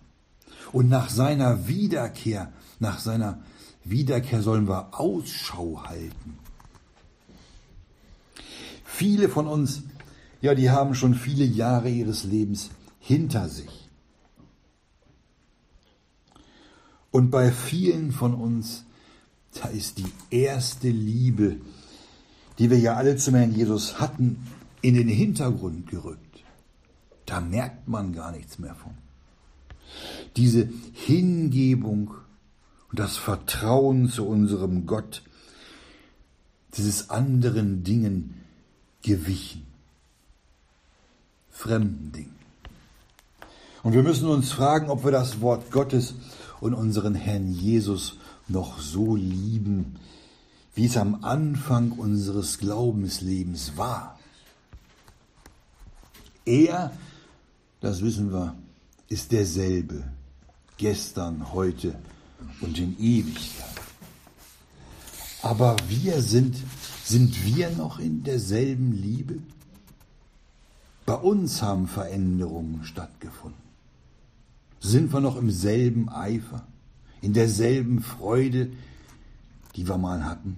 Und 0.71 0.89
nach 0.89 1.09
seiner 1.09 1.67
Wiederkehr, 1.67 2.51
nach 2.79 2.99
seiner 2.99 3.39
Wiederkehr 3.83 4.41
sollen 4.41 4.67
wir 4.67 4.99
Ausschau 4.99 5.83
halten. 5.85 6.37
Viele 8.85 9.29
von 9.29 9.47
uns 9.47 9.83
ja, 10.41 10.55
die 10.55 10.69
haben 10.69 10.95
schon 10.95 11.15
viele 11.15 11.43
Jahre 11.43 11.89
ihres 11.89 12.23
Lebens 12.23 12.69
hinter 12.99 13.49
sich. 13.49 13.89
Und 17.11 17.31
bei 17.31 17.51
vielen 17.51 18.11
von 18.11 18.33
uns, 18.33 18.85
da 19.53 19.67
ist 19.69 19.97
die 19.97 20.11
erste 20.29 20.89
Liebe, 20.89 21.57
die 22.57 22.69
wir 22.69 22.79
ja 22.79 22.95
alle 22.95 23.17
zum 23.17 23.35
Herrn 23.35 23.53
Jesus 23.53 23.99
hatten, 23.99 24.47
in 24.81 24.93
den 24.93 25.07
Hintergrund 25.07 25.89
gerückt. 25.89 26.28
Da 27.29 27.39
merkt 27.39 27.87
man 27.87 28.13
gar 28.13 28.31
nichts 28.31 28.57
mehr 28.57 28.75
von. 28.75 28.93
Diese 30.35 30.69
Hingebung 30.93 32.15
und 32.89 32.99
das 32.99 33.17
Vertrauen 33.17 34.09
zu 34.09 34.27
unserem 34.27 34.85
Gott, 34.85 35.23
dieses 36.75 37.09
anderen 37.09 37.83
Dingen 37.83 38.35
gewichen 39.01 39.69
fremden 41.59 42.11
Dingen. 42.13 42.35
Und 43.83 43.93
wir 43.93 44.03
müssen 44.03 44.27
uns 44.29 44.51
fragen, 44.51 44.89
ob 44.89 45.03
wir 45.03 45.11
das 45.11 45.41
Wort 45.41 45.71
Gottes 45.71 46.13
und 46.61 46.73
unseren 46.73 47.15
Herrn 47.15 47.51
Jesus 47.51 48.17
noch 48.47 48.79
so 48.79 49.15
lieben, 49.15 49.97
wie 50.73 50.85
es 50.85 50.95
am 50.95 51.23
Anfang 51.23 51.91
unseres 51.91 52.59
Glaubenslebens 52.59 53.73
war. 53.75 54.17
Er, 56.45 56.91
das 57.81 58.01
wissen 58.01 58.31
wir, 58.31 58.55
ist 59.07 59.31
derselbe, 59.31 60.03
gestern, 60.77 61.51
heute 61.53 61.95
und 62.61 62.77
in 62.77 62.97
Ewigkeit. 62.99 63.65
Aber 65.41 65.77
wir 65.87 66.21
sind, 66.21 66.55
sind 67.03 67.45
wir 67.45 67.69
noch 67.71 67.99
in 67.99 68.23
derselben 68.23 68.91
Liebe? 68.91 69.39
Bei 71.05 71.15
uns 71.15 71.61
haben 71.61 71.87
Veränderungen 71.87 72.83
stattgefunden. 72.83 73.59
Sind 74.81 75.11
wir 75.11 75.19
noch 75.19 75.37
im 75.37 75.49
selben 75.49 76.09
Eifer, 76.09 76.65
in 77.21 77.33
derselben 77.33 78.01
Freude, 78.01 78.71
die 79.75 79.87
wir 79.87 79.97
mal 79.97 80.23
hatten? 80.25 80.57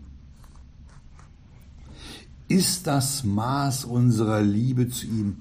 Ist 2.48 2.86
das 2.86 3.24
Maß 3.24 3.86
unserer 3.86 4.42
Liebe 4.42 4.90
zu 4.90 5.06
ihm 5.06 5.38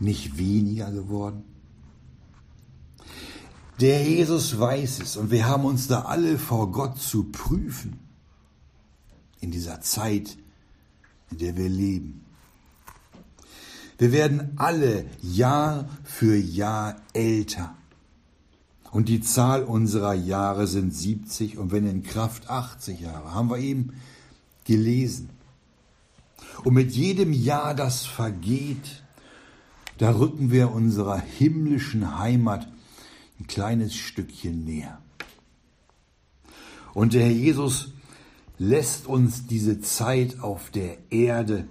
nicht 0.00 0.38
weniger 0.38 0.90
geworden? 0.90 1.44
Der 3.80 4.02
Jesus 4.04 4.58
weiß 4.58 5.00
es 5.00 5.16
und 5.16 5.30
wir 5.30 5.46
haben 5.46 5.64
uns 5.64 5.88
da 5.88 6.02
alle 6.02 6.38
vor 6.38 6.70
Gott 6.70 6.98
zu 6.98 7.24
prüfen 7.24 7.98
in 9.40 9.50
dieser 9.50 9.80
Zeit, 9.80 10.36
in 11.30 11.38
der 11.38 11.56
wir 11.56 11.68
leben. 11.68 12.24
Wir 13.98 14.12
werden 14.12 14.52
alle 14.56 15.06
Jahr 15.22 15.88
für 16.02 16.36
Jahr 16.36 16.96
älter. 17.12 17.74
Und 18.90 19.08
die 19.08 19.20
Zahl 19.20 19.64
unserer 19.64 20.14
Jahre 20.14 20.66
sind 20.66 20.94
70 20.94 21.58
und 21.58 21.72
wenn 21.72 21.86
in 21.86 22.04
Kraft 22.04 22.48
80 22.48 23.00
Jahre, 23.00 23.34
haben 23.34 23.50
wir 23.50 23.58
eben 23.58 23.94
gelesen. 24.64 25.30
Und 26.62 26.74
mit 26.74 26.92
jedem 26.92 27.32
Jahr, 27.32 27.74
das 27.74 28.06
vergeht, 28.06 29.03
da 29.98 30.10
rücken 30.10 30.50
wir 30.50 30.72
unserer 30.72 31.18
himmlischen 31.18 32.18
Heimat 32.18 32.68
ein 33.38 33.46
kleines 33.46 33.94
Stückchen 33.94 34.64
näher. 34.64 34.98
Und 36.92 37.14
der 37.14 37.24
Herr 37.24 37.32
Jesus 37.32 37.92
lässt 38.58 39.06
uns 39.06 39.46
diese 39.46 39.80
Zeit 39.80 40.40
auf 40.40 40.70
der 40.70 40.98
Erde 41.10 41.66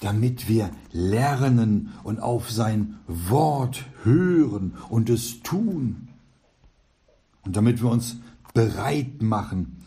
damit 0.00 0.48
wir 0.48 0.70
lernen 0.92 1.92
und 2.02 2.20
auf 2.20 2.50
sein 2.50 2.98
Wort 3.06 3.84
hören 4.02 4.76
und 4.88 5.10
es 5.10 5.42
tun. 5.42 6.08
Und 7.44 7.56
damit 7.56 7.82
wir 7.82 7.90
uns 7.90 8.16
bereit 8.54 9.22
machen, 9.22 9.84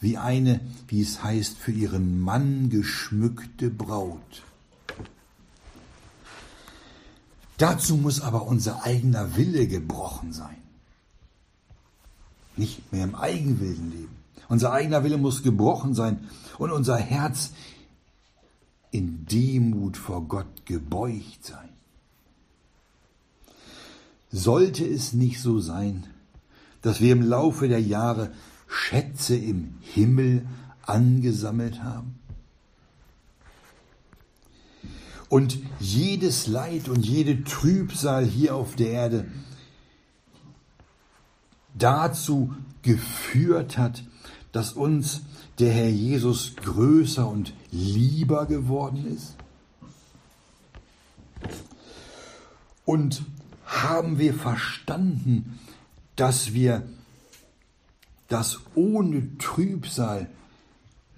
wie 0.00 0.16
eine, 0.16 0.60
wie 0.88 1.02
es 1.02 1.22
heißt, 1.22 1.58
für 1.58 1.72
ihren 1.72 2.20
Mann 2.20 2.70
geschmückte 2.70 3.70
Braut. 3.70 4.42
Dazu 7.60 7.98
muss 7.98 8.22
aber 8.22 8.46
unser 8.46 8.84
eigener 8.84 9.36
Wille 9.36 9.66
gebrochen 9.66 10.32
sein. 10.32 10.56
Nicht 12.56 12.90
mehr 12.90 13.04
im 13.04 13.14
Eigenwillen 13.14 13.90
leben. 13.90 14.16
Unser 14.48 14.72
eigener 14.72 15.04
Wille 15.04 15.18
muss 15.18 15.42
gebrochen 15.42 15.94
sein 15.94 16.26
und 16.56 16.72
unser 16.72 16.96
Herz 16.96 17.52
in 18.90 19.26
Demut 19.26 19.98
vor 19.98 20.22
Gott 20.22 20.64
gebeugt 20.64 21.44
sein. 21.44 21.68
Sollte 24.30 24.86
es 24.86 25.12
nicht 25.12 25.38
so 25.38 25.60
sein, 25.60 26.06
dass 26.80 27.02
wir 27.02 27.12
im 27.12 27.20
Laufe 27.20 27.68
der 27.68 27.82
Jahre 27.82 28.32
Schätze 28.68 29.36
im 29.36 29.74
Himmel 29.82 30.46
angesammelt 30.86 31.82
haben? 31.82 32.19
Und 35.30 35.58
jedes 35.78 36.48
Leid 36.48 36.88
und 36.88 37.06
jede 37.06 37.44
Trübsal 37.44 38.26
hier 38.26 38.56
auf 38.56 38.74
der 38.74 38.90
Erde 38.90 39.30
dazu 41.72 42.52
geführt 42.82 43.78
hat, 43.78 44.02
dass 44.50 44.72
uns 44.72 45.22
der 45.60 45.72
Herr 45.72 45.88
Jesus 45.88 46.56
größer 46.56 47.28
und 47.28 47.54
lieber 47.70 48.46
geworden 48.46 49.06
ist? 49.06 49.36
Und 52.84 53.22
haben 53.64 54.18
wir 54.18 54.34
verstanden, 54.34 55.60
dass 56.16 56.54
wir 56.54 56.82
das 58.26 58.58
ohne 58.74 59.38
Trübsal 59.38 60.28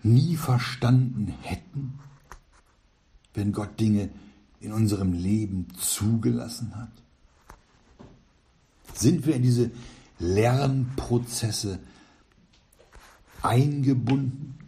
nie 0.03 0.37
verstanden 0.37 1.33
hätten, 1.41 1.99
wenn 3.35 3.53
Gott 3.53 3.79
Dinge 3.81 4.11
in 4.61 4.73
unserem 4.73 5.13
Leben 5.13 5.69
zugelassen 5.79 6.77
hat? 6.77 6.91
Sind 8.95 9.27
wir 9.27 9.35
in 9.35 9.43
diese 9.43 9.71
Lernprozesse 10.19 11.79
eingebunden? 13.43 14.59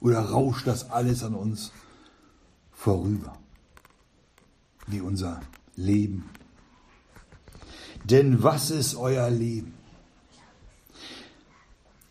Oder 0.00 0.20
rauscht 0.20 0.66
das 0.66 0.90
alles 0.90 1.22
an 1.22 1.34
uns 1.34 1.72
vorüber? 2.72 3.38
Wie 4.86 5.00
unser 5.00 5.40
Leben 5.76 6.28
Denn 8.04 8.42
was 8.42 8.70
ist 8.70 8.94
euer 8.96 9.30
Leben? 9.30 9.72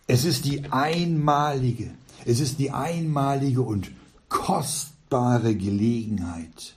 Es 0.07 0.25
ist 0.25 0.45
die 0.45 0.71
einmalige, 0.71 1.93
es 2.25 2.39
ist 2.39 2.59
die 2.59 2.71
einmalige 2.71 3.62
und 3.62 3.91
kostbare 4.27 4.92
Gelegenheit, 5.13 6.76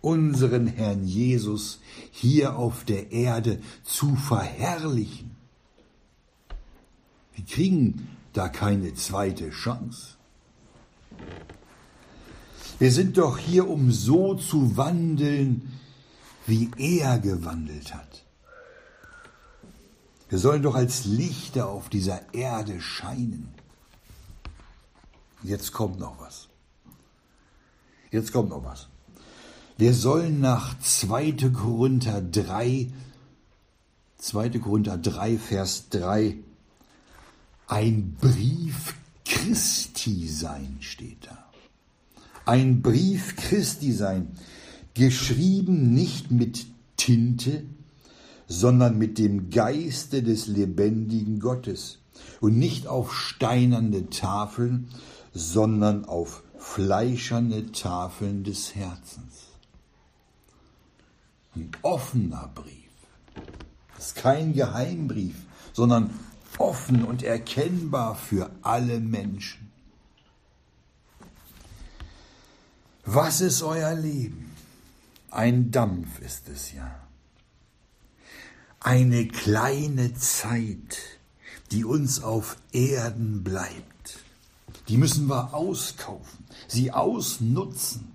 unseren 0.00 0.66
Herrn 0.66 1.04
Jesus 1.04 1.80
hier 2.12 2.56
auf 2.56 2.84
der 2.84 3.10
Erde 3.10 3.60
zu 3.82 4.14
verherrlichen. 4.14 5.32
Wir 7.34 7.44
kriegen 7.44 8.08
da 8.32 8.48
keine 8.48 8.94
zweite 8.94 9.50
Chance. 9.50 10.14
Wir 12.78 12.92
sind 12.92 13.18
doch 13.18 13.38
hier, 13.38 13.68
um 13.68 13.90
so 13.90 14.34
zu 14.34 14.76
wandeln, 14.76 15.72
wie 16.46 16.70
er 16.76 17.18
gewandelt 17.18 17.94
hat. 17.94 18.24
Wir 20.28 20.38
sollen 20.38 20.62
doch 20.62 20.74
als 20.74 21.04
Lichter 21.04 21.68
auf 21.68 21.88
dieser 21.88 22.32
Erde 22.34 22.80
scheinen. 22.80 23.48
Jetzt 25.42 25.72
kommt 25.72 25.98
noch 25.98 26.20
was. 26.20 26.45
Jetzt 28.10 28.32
kommt 28.32 28.50
noch 28.50 28.64
was. 28.64 28.88
Wir 29.78 29.92
sollen 29.92 30.40
nach 30.40 30.78
2. 30.78 31.32
Korinther 31.52 32.22
3, 32.22 32.90
2. 34.18 34.48
Korinther 34.58 34.96
3, 34.96 35.36
Vers 35.36 35.88
3, 35.90 36.36
ein 37.66 38.16
Brief 38.20 38.94
Christi 39.24 40.28
sein, 40.28 40.78
steht 40.80 41.26
da. 41.26 41.44
Ein 42.46 42.80
Brief 42.80 43.36
Christi 43.36 43.92
sein, 43.92 44.28
geschrieben 44.94 45.92
nicht 45.92 46.30
mit 46.30 46.66
Tinte, 46.96 47.64
sondern 48.48 48.96
mit 48.96 49.18
dem 49.18 49.50
Geiste 49.50 50.22
des 50.22 50.46
lebendigen 50.46 51.40
Gottes 51.40 51.98
und 52.40 52.58
nicht 52.58 52.86
auf 52.86 53.12
steinerne 53.12 54.08
Tafeln, 54.08 54.88
sondern 55.34 56.04
auf 56.04 56.42
fleischerne 56.74 57.72
Tafeln 57.72 58.44
des 58.44 58.74
Herzens. 58.74 59.46
Ein 61.54 61.70
offener 61.82 62.50
Brief. 62.54 62.90
Das 63.94 64.08
ist 64.08 64.16
kein 64.16 64.52
Geheimbrief, 64.52 65.36
sondern 65.72 66.10
offen 66.58 67.04
und 67.04 67.22
erkennbar 67.22 68.14
für 68.14 68.50
alle 68.62 69.00
Menschen. 69.00 69.70
Was 73.04 73.40
ist 73.40 73.62
euer 73.62 73.94
Leben? 73.94 74.54
Ein 75.30 75.70
Dampf 75.70 76.20
ist 76.20 76.48
es 76.48 76.72
ja 76.72 77.06
eine 78.86 79.26
kleine 79.26 80.14
Zeit, 80.14 80.98
die 81.72 81.84
uns 81.84 82.22
auf 82.22 82.56
Erden 82.70 83.42
bleibt. 83.42 83.95
Die 84.88 84.96
müssen 84.96 85.28
wir 85.28 85.54
auskaufen, 85.54 86.44
sie 86.68 86.92
ausnutzen 86.92 88.12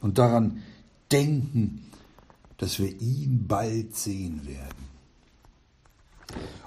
und 0.00 0.18
daran 0.18 0.62
denken, 1.12 1.90
dass 2.58 2.78
wir 2.78 3.00
ihn 3.00 3.46
bald 3.46 3.96
sehen 3.96 4.46
werden. 4.46 4.84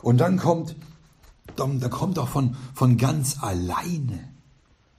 Und 0.01 0.19
dann 0.19 0.37
kommt, 0.37 0.75
dann, 1.55 1.79
kommt 1.89 2.19
auch 2.19 2.29
von, 2.29 2.55
von 2.73 2.97
ganz 2.97 3.41
alleine 3.41 4.29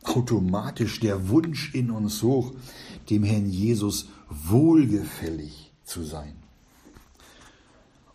automatisch 0.03 1.01
der 1.01 1.29
Wunsch 1.29 1.75
in 1.75 1.91
uns 1.91 2.23
hoch, 2.23 2.53
dem 3.11 3.25
Herrn 3.25 3.49
Jesus 3.49 4.09
wohlgefällig 4.29 5.73
zu 5.85 6.03
sein 6.03 6.35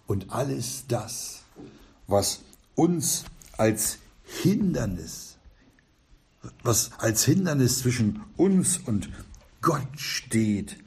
und 0.07 0.31
alles 0.31 0.85
das, 0.87 1.41
was 2.07 2.41
uns 2.75 3.25
als 3.57 3.97
Hindernis, 4.23 5.32
was 6.63 6.91
als 6.99 7.23
Hindernis 7.25 7.79
zwischen 7.79 8.21
uns 8.37 8.77
und 8.77 9.09
Gott 9.61 9.99
steht, 9.99 10.77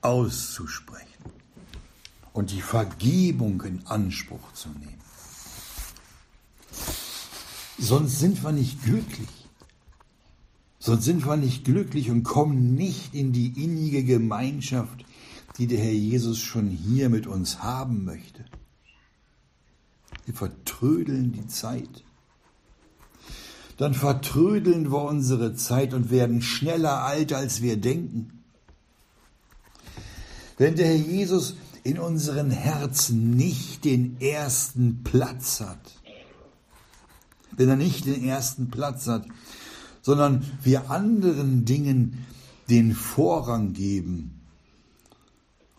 auszusprechen 0.00 1.24
und 2.32 2.52
die 2.52 2.62
Vergebung 2.62 3.62
in 3.62 3.86
Anspruch 3.86 4.52
zu 4.52 4.68
nehmen. 4.68 5.00
Sonst 7.78 8.18
sind 8.18 8.42
wir 8.42 8.52
nicht 8.52 8.82
glücklich. 8.84 9.28
Sonst 10.78 11.04
sind 11.04 11.26
wir 11.26 11.36
nicht 11.36 11.64
glücklich 11.64 12.10
und 12.10 12.22
kommen 12.22 12.74
nicht 12.74 13.14
in 13.14 13.32
die 13.32 13.62
innige 13.62 14.04
Gemeinschaft 14.04 15.04
die 15.58 15.66
der 15.66 15.78
Herr 15.78 15.92
Jesus 15.92 16.38
schon 16.38 16.68
hier 16.70 17.08
mit 17.08 17.26
uns 17.26 17.62
haben 17.62 18.04
möchte. 18.04 18.44
Wir 20.24 20.34
vertrödeln 20.34 21.32
die 21.32 21.46
Zeit. 21.48 22.04
Dann 23.78 23.94
vertrödeln 23.94 24.92
wir 24.92 25.02
unsere 25.02 25.54
Zeit 25.54 25.94
und 25.94 26.10
werden 26.10 26.42
schneller 26.42 27.04
alt, 27.04 27.32
als 27.32 27.62
wir 27.62 27.78
denken. 27.78 28.42
Wenn 30.58 30.76
der 30.76 30.88
Herr 30.88 30.96
Jesus 30.96 31.56
in 31.84 31.98
unseren 31.98 32.50
Herzen 32.50 33.30
nicht 33.30 33.84
den 33.84 34.20
ersten 34.20 35.02
Platz 35.04 35.60
hat, 35.60 35.78
wenn 37.56 37.70
er 37.70 37.76
nicht 37.76 38.04
den 38.04 38.24
ersten 38.24 38.68
Platz 38.68 39.06
hat, 39.06 39.26
sondern 40.02 40.44
wir 40.62 40.90
anderen 40.90 41.64
Dingen 41.64 42.26
den 42.68 42.92
Vorrang 42.92 43.72
geben, 43.72 44.38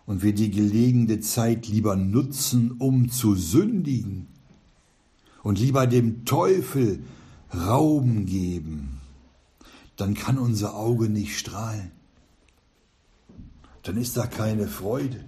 und 0.10 0.24
wir 0.24 0.34
die 0.34 0.50
gelegene 0.50 1.20
Zeit 1.20 1.68
lieber 1.68 1.96
nutzen, 1.96 2.72
um 2.80 3.12
zu 3.12 3.36
sündigen 3.36 4.26
und 5.44 5.60
lieber 5.60 5.86
dem 5.86 6.26
Teufel 6.26 7.04
Raum 7.54 8.26
geben, 8.26 9.02
dann 9.96 10.14
kann 10.14 10.38
unser 10.38 10.76
Auge 10.76 11.10
nicht 11.10 11.38
strahlen. 11.38 11.92
Dann 13.84 13.98
ist 13.98 14.18
da 14.18 14.28
keine 14.28 14.68
Freude. 14.68 15.24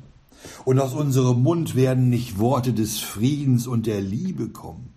Und 0.65 0.79
aus 0.79 0.93
unserem 0.93 1.43
Mund 1.43 1.75
werden 1.75 2.09
nicht 2.09 2.39
Worte 2.39 2.73
des 2.73 2.99
Friedens 2.99 3.67
und 3.67 3.85
der 3.85 4.01
Liebe 4.01 4.49
kommen, 4.49 4.89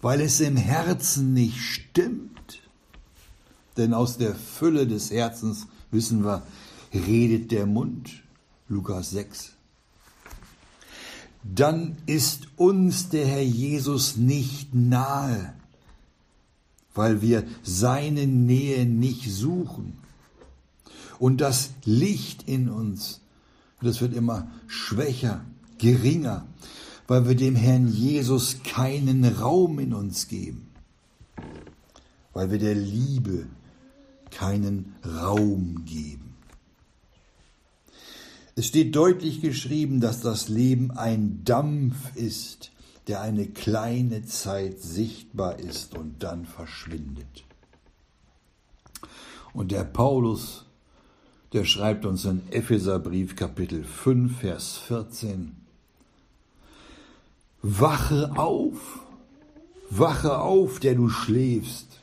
weil 0.00 0.20
es 0.20 0.40
im 0.40 0.56
Herzen 0.56 1.32
nicht 1.32 1.58
stimmt. 1.58 2.60
Denn 3.76 3.94
aus 3.94 4.18
der 4.18 4.34
Fülle 4.34 4.86
des 4.86 5.10
Herzens 5.10 5.66
wissen 5.90 6.24
wir, 6.24 6.42
redet 6.92 7.50
der 7.50 7.66
Mund. 7.66 8.22
Lukas 8.68 9.10
6. 9.10 9.52
Dann 11.44 11.96
ist 12.06 12.48
uns 12.56 13.08
der 13.08 13.26
Herr 13.26 13.42
Jesus 13.42 14.16
nicht 14.16 14.74
nahe, 14.74 15.54
weil 16.94 17.20
wir 17.20 17.44
seine 17.62 18.26
Nähe 18.26 18.86
nicht 18.86 19.30
suchen. 19.30 19.98
Und 21.18 21.40
das 21.40 21.70
Licht 21.84 22.48
in 22.48 22.68
uns, 22.68 23.20
das 23.80 24.00
wird 24.00 24.14
immer 24.14 24.50
schwächer, 24.66 25.44
geringer, 25.78 26.46
weil 27.08 27.28
wir 27.28 27.34
dem 27.34 27.56
Herrn 27.56 27.88
Jesus 27.88 28.62
keinen 28.62 29.24
Raum 29.24 29.78
in 29.78 29.92
uns 29.92 30.28
geben, 30.28 30.68
weil 32.32 32.50
wir 32.50 32.58
der 32.58 32.74
Liebe 32.74 33.46
keinen 34.30 34.94
Raum 35.04 35.84
geben. 35.84 36.21
Es 38.54 38.66
steht 38.66 38.94
deutlich 38.94 39.40
geschrieben, 39.40 40.00
dass 40.00 40.20
das 40.20 40.50
Leben 40.50 40.90
ein 40.90 41.42
Dampf 41.44 42.14
ist, 42.16 42.70
der 43.06 43.22
eine 43.22 43.46
kleine 43.46 44.26
Zeit 44.26 44.78
sichtbar 44.78 45.58
ist 45.58 45.96
und 45.96 46.22
dann 46.22 46.44
verschwindet. 46.44 47.44
Und 49.54 49.72
der 49.72 49.84
Paulus, 49.84 50.66
der 51.54 51.64
schreibt 51.64 52.04
uns 52.04 52.26
in 52.26 52.42
Epheserbrief 52.50 53.36
Kapitel 53.36 53.84
5, 53.84 54.40
Vers 54.40 54.76
14, 54.86 55.56
Wache 57.62 58.32
auf, 58.36 59.00
wache 59.88 60.38
auf, 60.38 60.78
der 60.78 60.94
du 60.94 61.08
schläfst, 61.08 62.00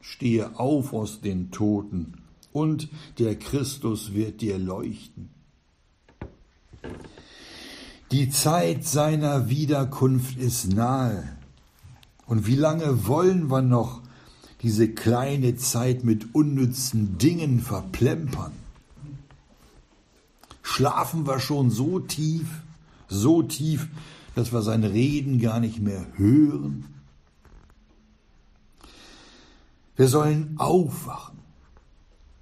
stehe 0.00 0.56
auf 0.56 0.92
aus 0.92 1.20
den 1.20 1.50
Toten, 1.50 2.14
und 2.52 2.88
der 3.18 3.36
Christus 3.36 4.14
wird 4.14 4.40
dir 4.40 4.58
leuchten. 4.58 5.33
Die 8.14 8.30
Zeit 8.30 8.84
seiner 8.84 9.48
Wiederkunft 9.48 10.36
ist 10.36 10.72
nahe. 10.72 11.36
Und 12.26 12.46
wie 12.46 12.54
lange 12.54 13.08
wollen 13.08 13.50
wir 13.50 13.60
noch 13.60 14.02
diese 14.62 14.88
kleine 14.88 15.56
Zeit 15.56 16.04
mit 16.04 16.32
unnützen 16.32 17.18
Dingen 17.18 17.60
verplempern? 17.60 18.52
Schlafen 20.62 21.26
wir 21.26 21.40
schon 21.40 21.72
so 21.72 21.98
tief, 21.98 22.46
so 23.08 23.42
tief, 23.42 23.88
dass 24.36 24.52
wir 24.52 24.62
sein 24.62 24.84
Reden 24.84 25.40
gar 25.40 25.58
nicht 25.58 25.80
mehr 25.80 26.06
hören? 26.14 26.84
Wir 29.96 30.06
sollen 30.06 30.54
aufwachen, 30.58 31.40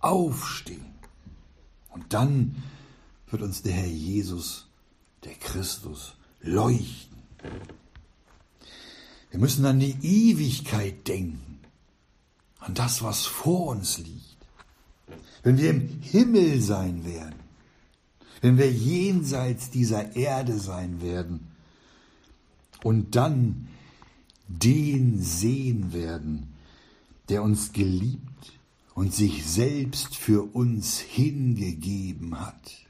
aufstehen 0.00 0.84
und 1.88 2.12
dann 2.12 2.56
wird 3.30 3.40
uns 3.40 3.62
der 3.62 3.72
Herr 3.72 3.86
Jesus, 3.86 4.66
der 5.24 5.34
Christus, 5.34 6.14
leuchten. 6.40 7.18
Wir 9.30 9.40
müssen 9.40 9.64
an 9.64 9.80
die 9.80 9.96
Ewigkeit 10.02 11.08
denken, 11.08 11.60
an 12.58 12.74
das, 12.74 13.02
was 13.02 13.24
vor 13.24 13.68
uns 13.68 13.98
liegt. 13.98 14.36
Wenn 15.42 15.58
wir 15.58 15.70
im 15.70 16.00
Himmel 16.02 16.60
sein 16.60 17.04
werden, 17.04 17.40
wenn 18.40 18.58
wir 18.58 18.70
jenseits 18.70 19.70
dieser 19.70 20.14
Erde 20.16 20.58
sein 20.58 21.00
werden 21.00 21.48
und 22.82 23.14
dann 23.16 23.68
den 24.48 25.22
sehen 25.22 25.92
werden, 25.92 26.52
der 27.28 27.42
uns 27.42 27.72
geliebt 27.72 28.52
und 28.94 29.14
sich 29.14 29.46
selbst 29.46 30.16
für 30.16 30.42
uns 30.54 30.98
hingegeben 30.98 32.38
hat. 32.38 32.81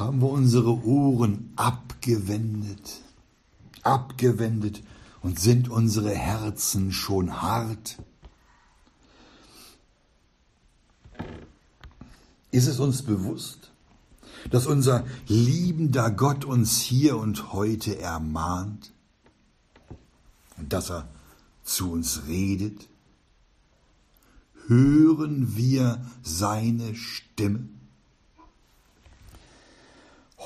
Haben 0.00 0.22
wir 0.22 0.30
unsere 0.30 0.82
Ohren 0.86 1.52
abgewendet, 1.56 3.02
abgewendet 3.82 4.82
und 5.20 5.38
sind 5.38 5.68
unsere 5.68 6.14
Herzen 6.14 6.90
schon 6.90 7.42
hart? 7.42 7.98
Ist 12.50 12.66
es 12.66 12.80
uns 12.80 13.02
bewusst, 13.02 13.72
dass 14.50 14.66
unser 14.66 15.04
liebender 15.26 16.10
Gott 16.10 16.46
uns 16.46 16.80
hier 16.80 17.18
und 17.18 17.52
heute 17.52 17.98
ermahnt 17.98 18.94
und 20.56 20.72
dass 20.72 20.90
er 20.90 21.10
zu 21.62 21.92
uns 21.92 22.22
redet? 22.26 22.88
Hören 24.66 25.58
wir 25.58 26.02
seine 26.22 26.94
Stimme? 26.94 27.79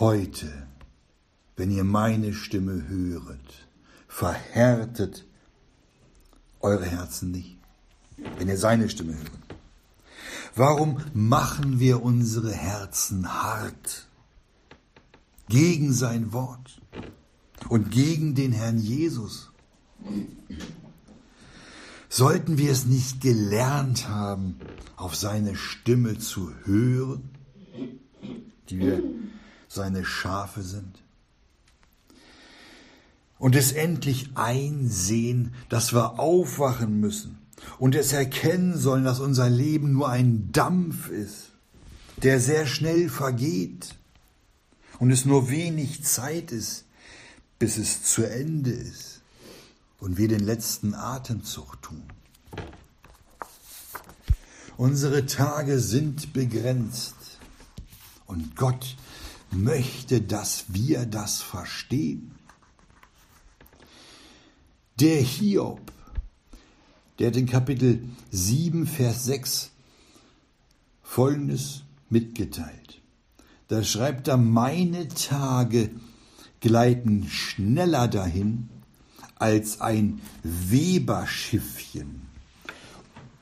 Heute, 0.00 0.66
wenn 1.54 1.70
ihr 1.70 1.84
meine 1.84 2.34
Stimme 2.34 2.88
höret, 2.88 3.68
verhärtet 4.08 5.24
eure 6.58 6.84
Herzen 6.84 7.30
nicht, 7.30 7.58
wenn 8.36 8.48
ihr 8.48 8.58
seine 8.58 8.88
Stimme 8.88 9.14
hört. 9.14 9.30
Warum 10.56 11.00
machen 11.12 11.78
wir 11.78 12.02
unsere 12.02 12.50
Herzen 12.52 13.32
hart 13.32 14.08
gegen 15.48 15.92
sein 15.92 16.32
Wort 16.32 16.80
und 17.68 17.92
gegen 17.92 18.34
den 18.34 18.50
Herrn 18.50 18.78
Jesus? 18.78 19.52
Sollten 22.08 22.58
wir 22.58 22.72
es 22.72 22.84
nicht 22.84 23.20
gelernt 23.20 24.08
haben, 24.08 24.58
auf 24.96 25.14
seine 25.14 25.54
Stimme 25.54 26.18
zu 26.18 26.52
hören, 26.64 27.30
die 28.68 28.78
wir 28.80 29.00
seine 29.74 30.04
Schafe 30.04 30.62
sind? 30.62 31.02
Und 33.38 33.56
es 33.56 33.72
endlich 33.72 34.30
einsehen, 34.36 35.54
dass 35.68 35.92
wir 35.92 36.18
aufwachen 36.18 37.00
müssen 37.00 37.38
und 37.78 37.94
es 37.94 38.12
erkennen 38.12 38.78
sollen, 38.78 39.04
dass 39.04 39.20
unser 39.20 39.50
Leben 39.50 39.92
nur 39.92 40.08
ein 40.08 40.50
Dampf 40.52 41.08
ist, 41.08 41.50
der 42.22 42.40
sehr 42.40 42.66
schnell 42.66 43.08
vergeht 43.08 43.96
und 44.98 45.10
es 45.10 45.24
nur 45.24 45.50
wenig 45.50 46.04
Zeit 46.04 46.52
ist, 46.52 46.84
bis 47.58 47.76
es 47.76 48.04
zu 48.04 48.22
Ende 48.22 48.70
ist 48.70 49.20
und 49.98 50.16
wir 50.16 50.28
den 50.28 50.44
letzten 50.44 50.94
Atemzug 50.94 51.82
tun. 51.82 52.02
Unsere 54.76 55.26
Tage 55.26 55.78
sind 55.78 56.32
begrenzt 56.32 57.14
und 58.26 58.56
Gott 58.56 58.96
möchte, 59.54 60.20
dass 60.20 60.66
wir 60.68 61.06
das 61.06 61.40
verstehen. 61.40 62.32
Der 65.00 65.20
Hiob 65.20 65.92
der 67.18 67.28
hat 67.28 67.36
in 67.36 67.46
Kapitel 67.46 68.08
7, 68.32 68.86
Vers 68.86 69.24
6 69.26 69.70
Folgendes 71.02 71.84
mitgeteilt. 72.10 73.00
Da 73.68 73.84
schreibt 73.84 74.26
er, 74.26 74.36
meine 74.36 75.06
Tage 75.08 75.90
gleiten 76.60 77.28
schneller 77.28 78.08
dahin 78.08 78.68
als 79.36 79.80
ein 79.80 80.20
Weberschiffchen 80.42 82.22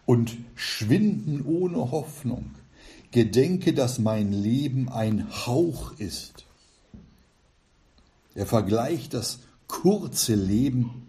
und 0.05 0.37
schwinden 0.55 1.43
ohne 1.47 1.91
Hoffnung. 1.91 2.51
Gedenke, 3.13 3.75
dass 3.75 3.99
mein 3.99 4.33
Leben 4.33 4.89
ein 4.89 5.29
Hauch 5.47 5.93
ist. 5.99 6.47
Er 8.35 8.47
vergleicht 8.47 9.13
das 9.15 9.41
kurze 9.69 10.35
Leben 10.35 11.09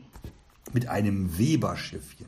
mit 0.73 0.87
einem 0.87 1.37
Weberschiffchen. 1.37 2.27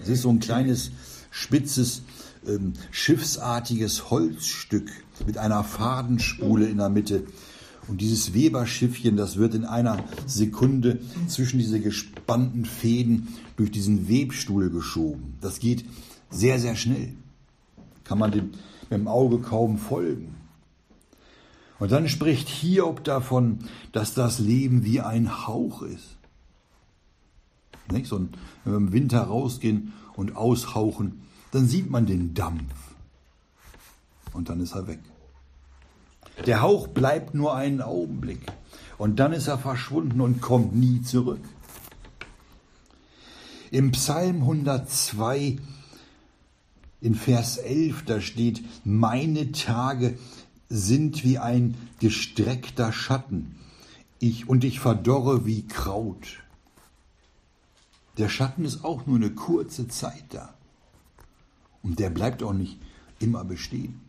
Es 0.00 0.08
ist 0.08 0.22
so 0.22 0.30
ein 0.30 0.38
kleines, 0.38 0.92
spitzes, 1.30 2.02
ähm, 2.46 2.74
schiffsartiges 2.92 4.10
Holzstück 4.10 4.90
mit 5.26 5.38
einer 5.38 5.64
Fadenspule 5.64 6.66
in 6.66 6.78
der 6.78 6.88
Mitte. 6.88 7.24
Und 7.88 8.00
dieses 8.00 8.32
Weberschiffchen, 8.32 9.16
das 9.16 9.36
wird 9.36 9.54
in 9.54 9.64
einer 9.64 10.04
Sekunde 10.26 11.00
zwischen 11.26 11.58
diese 11.58 11.80
gespannten 11.80 12.64
Fäden 12.64 13.28
durch 13.56 13.72
diesen 13.72 14.08
Webstuhl 14.08 14.70
geschoben. 14.70 15.34
Das 15.40 15.58
geht 15.58 15.84
sehr, 16.30 16.60
sehr 16.60 16.76
schnell. 16.76 17.14
Kann 18.04 18.18
man 18.18 18.30
dem 18.30 18.50
mit 18.90 18.98
dem 18.98 19.08
Auge 19.08 19.38
kaum 19.38 19.78
folgen. 19.78 20.34
Und 21.78 21.92
dann 21.92 22.08
spricht 22.08 22.48
Hiob 22.48 23.04
davon, 23.04 23.60
dass 23.92 24.12
das 24.12 24.38
Leben 24.38 24.84
wie 24.84 25.00
ein 25.00 25.46
Hauch 25.46 25.80
ist. 25.82 26.16
Nicht? 27.90 28.06
So 28.06 28.18
wenn 28.18 28.30
wir 28.64 28.76
im 28.76 28.92
Winter 28.92 29.22
rausgehen 29.22 29.94
und 30.14 30.36
aushauchen, 30.36 31.22
dann 31.52 31.66
sieht 31.66 31.88
man 31.90 32.06
den 32.06 32.34
Dampf. 32.34 32.74
Und 34.32 34.48
dann 34.48 34.60
ist 34.60 34.74
er 34.74 34.86
weg. 34.86 35.00
Der 36.46 36.62
Hauch 36.62 36.88
bleibt 36.88 37.34
nur 37.34 37.54
einen 37.54 37.80
Augenblick. 37.80 38.40
Und 38.98 39.18
dann 39.18 39.32
ist 39.32 39.48
er 39.48 39.58
verschwunden 39.58 40.20
und 40.20 40.40
kommt 40.40 40.74
nie 40.74 41.02
zurück. 41.02 41.40
Im 43.70 43.92
Psalm 43.92 44.42
102 44.42 45.56
in 47.00 47.14
Vers 47.14 47.56
11, 47.56 48.04
da 48.04 48.20
steht, 48.20 48.62
meine 48.84 49.52
Tage 49.52 50.18
sind 50.68 51.24
wie 51.24 51.38
ein 51.38 51.76
gestreckter 51.98 52.92
Schatten, 52.92 53.56
ich, 54.18 54.48
und 54.48 54.64
ich 54.64 54.80
verdorre 54.80 55.46
wie 55.46 55.66
Kraut. 55.66 56.40
Der 58.18 58.28
Schatten 58.28 58.66
ist 58.66 58.84
auch 58.84 59.06
nur 59.06 59.16
eine 59.16 59.30
kurze 59.30 59.88
Zeit 59.88 60.24
da. 60.30 60.52
Und 61.82 61.98
der 61.98 62.10
bleibt 62.10 62.42
auch 62.42 62.52
nicht 62.52 62.78
immer 63.18 63.44
bestehen. 63.44 64.00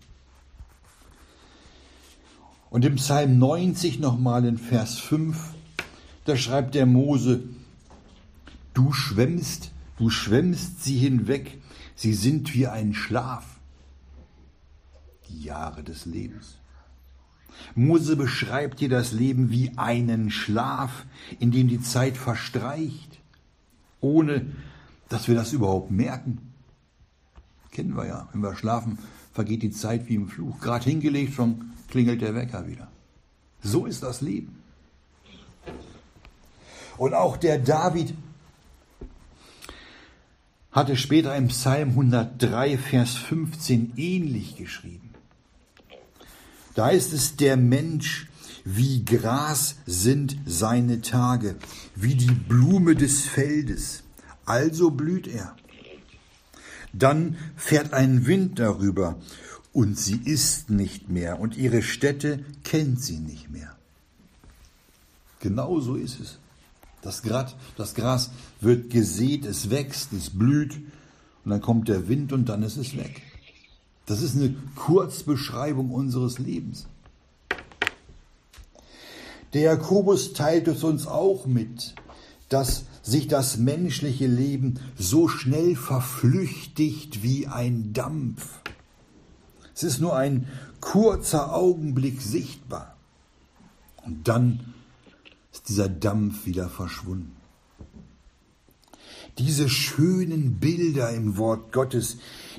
Und 2.69 2.83
im 2.83 2.95
Psalm 2.95 3.37
90 3.39 3.99
nochmal 3.99 4.45
in 4.45 4.57
Vers 4.57 4.97
5, 4.99 5.37
da 6.25 6.35
schreibt 6.35 6.75
der 6.75 6.85
Mose, 6.85 7.43
du 8.73 8.91
schwemmst, 8.91 9.71
du 9.97 10.09
schwemmst 10.09 10.83
sie 10.83 10.97
hinweg, 10.97 11.60
sie 12.01 12.13
sind 12.13 12.53
wie 12.53 12.67
ein 12.67 12.93
Schlaf. 12.93 13.45
Die 15.29 15.43
Jahre 15.43 15.83
des 15.83 16.05
Lebens. 16.05 16.57
Mose 17.75 18.15
beschreibt 18.15 18.79
dir 18.79 18.89
das 18.89 19.11
Leben 19.11 19.51
wie 19.51 19.77
einen 19.77 20.31
Schlaf, 20.31 21.05
in 21.39 21.51
dem 21.51 21.67
die 21.67 21.81
Zeit 21.81 22.17
verstreicht 22.17 23.11
ohne 24.01 24.47
dass 25.07 25.27
wir 25.27 25.35
das 25.35 25.53
überhaupt 25.53 25.91
merken. 25.91 26.53
Kennen 27.71 27.95
wir 27.95 28.07
ja, 28.07 28.27
wenn 28.33 28.41
wir 28.41 28.55
schlafen, 28.55 28.97
vergeht 29.31 29.61
die 29.61 29.71
Zeit 29.71 30.09
wie 30.09 30.15
im 30.15 30.27
Fluch. 30.27 30.59
Gerade 30.59 30.89
hingelegt, 30.89 31.33
schon 31.33 31.71
klingelt 31.87 32.21
der 32.21 32.35
Wecker 32.35 32.67
wieder. 32.67 32.87
So 33.61 33.85
ist 33.85 34.03
das 34.03 34.21
Leben. 34.21 34.57
Und 36.97 37.13
auch 37.13 37.37
der 37.37 37.59
David 37.59 38.13
hatte 40.71 40.95
später 40.95 41.35
im 41.35 41.49
Psalm 41.49 41.89
103, 41.89 42.77
Vers 42.77 43.15
15 43.15 43.93
ähnlich 43.97 44.55
geschrieben. 44.55 45.09
Da 46.75 46.89
ist 46.89 47.11
es 47.11 47.35
der 47.35 47.57
Mensch, 47.57 48.27
wie 48.63 49.03
Gras 49.03 49.75
sind 49.85 50.37
seine 50.45 51.01
Tage, 51.01 51.55
wie 51.95 52.15
die 52.15 52.31
Blume 52.31 52.95
des 52.95 53.25
Feldes. 53.25 54.03
Also 54.45 54.91
blüht 54.91 55.27
er. 55.27 55.55
Dann 56.93 57.37
fährt 57.55 57.93
ein 57.93 58.25
Wind 58.25 58.59
darüber 58.59 59.17
und 59.73 59.97
sie 59.97 60.19
ist 60.23 60.69
nicht 60.69 61.09
mehr 61.09 61.39
und 61.39 61.57
ihre 61.57 61.81
Stätte 61.81 62.43
kennt 62.63 63.01
sie 63.01 63.17
nicht 63.17 63.49
mehr. 63.49 63.75
Genau 65.39 65.79
so 65.79 65.95
ist 65.95 66.19
es. 66.19 66.39
Das, 67.01 67.23
Gras, 67.23 67.55
das 67.77 67.95
Gras 67.95 68.31
wird 68.59 68.89
gesät, 68.89 69.45
es 69.45 69.69
wächst, 69.69 70.13
es 70.13 70.29
blüht 70.29 70.75
und 71.43 71.51
dann 71.51 71.61
kommt 71.61 71.87
der 71.87 72.07
Wind 72.07 72.31
und 72.31 72.47
dann 72.49 72.63
ist 72.63 72.77
es 72.77 72.95
weg. 72.95 73.21
Das 74.05 74.21
ist 74.21 74.35
eine 74.35 74.53
Kurzbeschreibung 74.75 75.91
unseres 75.91 76.37
Lebens. 76.37 76.87
Der 79.53 79.61
Jakobus 79.61 80.33
teilt 80.33 80.67
es 80.67 80.83
uns 80.83 81.07
auch 81.07 81.45
mit, 81.45 81.95
dass 82.49 82.85
sich 83.01 83.27
das 83.27 83.57
menschliche 83.57 84.27
Leben 84.27 84.79
so 84.97 85.27
schnell 85.27 85.75
verflüchtigt 85.75 87.23
wie 87.23 87.47
ein 87.47 87.93
Dampf. 87.93 88.59
Es 89.73 89.83
ist 89.83 89.99
nur 89.99 90.15
ein 90.15 90.47
kurzer 90.79 91.55
Augenblick 91.55 92.21
sichtbar. 92.21 92.95
Und 94.05 94.27
dann 94.27 94.73
ist 95.51 95.69
dieser 95.69 95.89
Dampf 95.89 96.45
wieder 96.45 96.69
verschwunden. 96.69 97.35
Diese 99.37 99.69
schönen 99.69 100.59
Bilder 100.59 101.11
im 101.11 101.37
Wort 101.37 101.71
Gottes, 101.71 102.17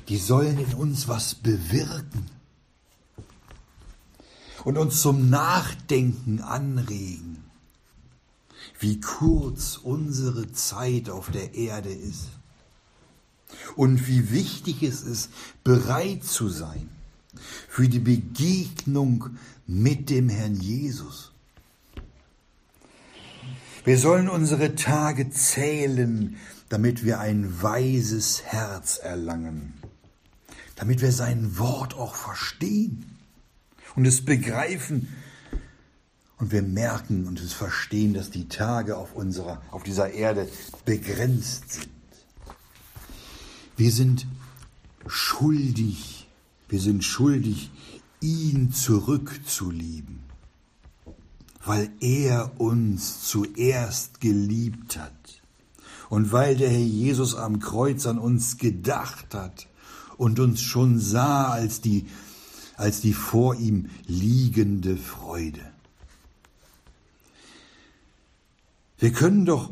die 0.09 0.17
sollen 0.17 0.57
in 0.57 0.73
uns 0.73 1.07
was 1.07 1.35
bewirken 1.35 2.25
und 4.63 4.77
uns 4.77 5.01
zum 5.01 5.29
Nachdenken 5.29 6.41
anregen, 6.41 7.43
wie 8.79 8.99
kurz 8.99 9.77
unsere 9.77 10.51
Zeit 10.51 11.09
auf 11.09 11.29
der 11.29 11.53
Erde 11.53 11.91
ist 11.91 12.29
und 13.75 14.07
wie 14.07 14.31
wichtig 14.31 14.83
es 14.83 15.01
ist, 15.03 15.29
bereit 15.63 16.23
zu 16.23 16.49
sein 16.49 16.89
für 17.67 17.87
die 17.87 17.99
Begegnung 17.99 19.37
mit 19.67 20.09
dem 20.09 20.29
Herrn 20.29 20.55
Jesus. 20.55 21.32
Wir 23.85 23.97
sollen 23.97 24.29
unsere 24.29 24.75
Tage 24.75 25.29
zählen, 25.29 26.37
damit 26.69 27.03
wir 27.03 27.19
ein 27.19 27.61
weises 27.61 28.43
Herz 28.43 28.97
erlangen, 28.97 29.73
damit 30.75 31.01
wir 31.01 31.11
sein 31.11 31.57
Wort 31.57 31.93
auch 31.93 32.15
verstehen 32.15 33.17
und 33.95 34.05
es 34.05 34.23
begreifen. 34.23 35.13
Und 36.37 36.51
wir 36.51 36.61
merken 36.61 37.27
und 37.27 37.39
es 37.41 37.53
verstehen, 37.53 38.13
dass 38.13 38.29
die 38.29 38.47
Tage 38.47 38.97
auf 38.97 39.15
unserer, 39.15 39.61
auf 39.71 39.83
dieser 39.83 40.11
Erde 40.11 40.47
begrenzt 40.85 41.73
sind. 41.73 41.89
Wir 43.75 43.91
sind 43.91 44.27
schuldig, 45.07 46.27
wir 46.69 46.79
sind 46.79 47.03
schuldig, 47.03 47.69
ihn 48.21 48.71
zurückzulieben, 48.71 50.19
weil 51.65 51.89
er 51.99 52.59
uns 52.59 53.27
zuerst 53.27 54.21
geliebt 54.21 54.97
hat 54.97 55.41
und 56.09 56.31
weil 56.31 56.55
der 56.55 56.69
Herr 56.69 56.79
Jesus 56.79 57.35
am 57.35 57.59
Kreuz 57.59 58.05
an 58.05 58.19
uns 58.19 58.57
gedacht 58.57 59.33
hat 59.33 59.67
und 60.17 60.39
uns 60.39 60.61
schon 60.61 60.99
sah 60.99 61.49
als 61.49 61.81
die 61.81 62.05
als 62.75 63.01
die 63.01 63.13
vor 63.13 63.55
ihm 63.55 63.89
liegende 64.07 64.97
Freude. 64.97 65.61
Wir 68.97 69.11
können 69.11 69.45
doch, 69.45 69.69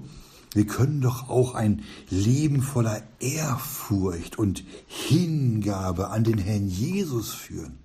wir 0.54 0.67
können 0.67 1.01
doch 1.01 1.30
auch 1.30 1.56
ein 1.56 1.84
Leben 2.10 2.62
voller 2.62 3.01
Ehrfurcht 3.19 4.38
und 4.38 4.63
Hingabe 4.88 6.10
an 6.10 6.23
den 6.23 6.38
Herrn 6.38 6.67
Jesus 6.67 7.34
führen, 7.34 7.80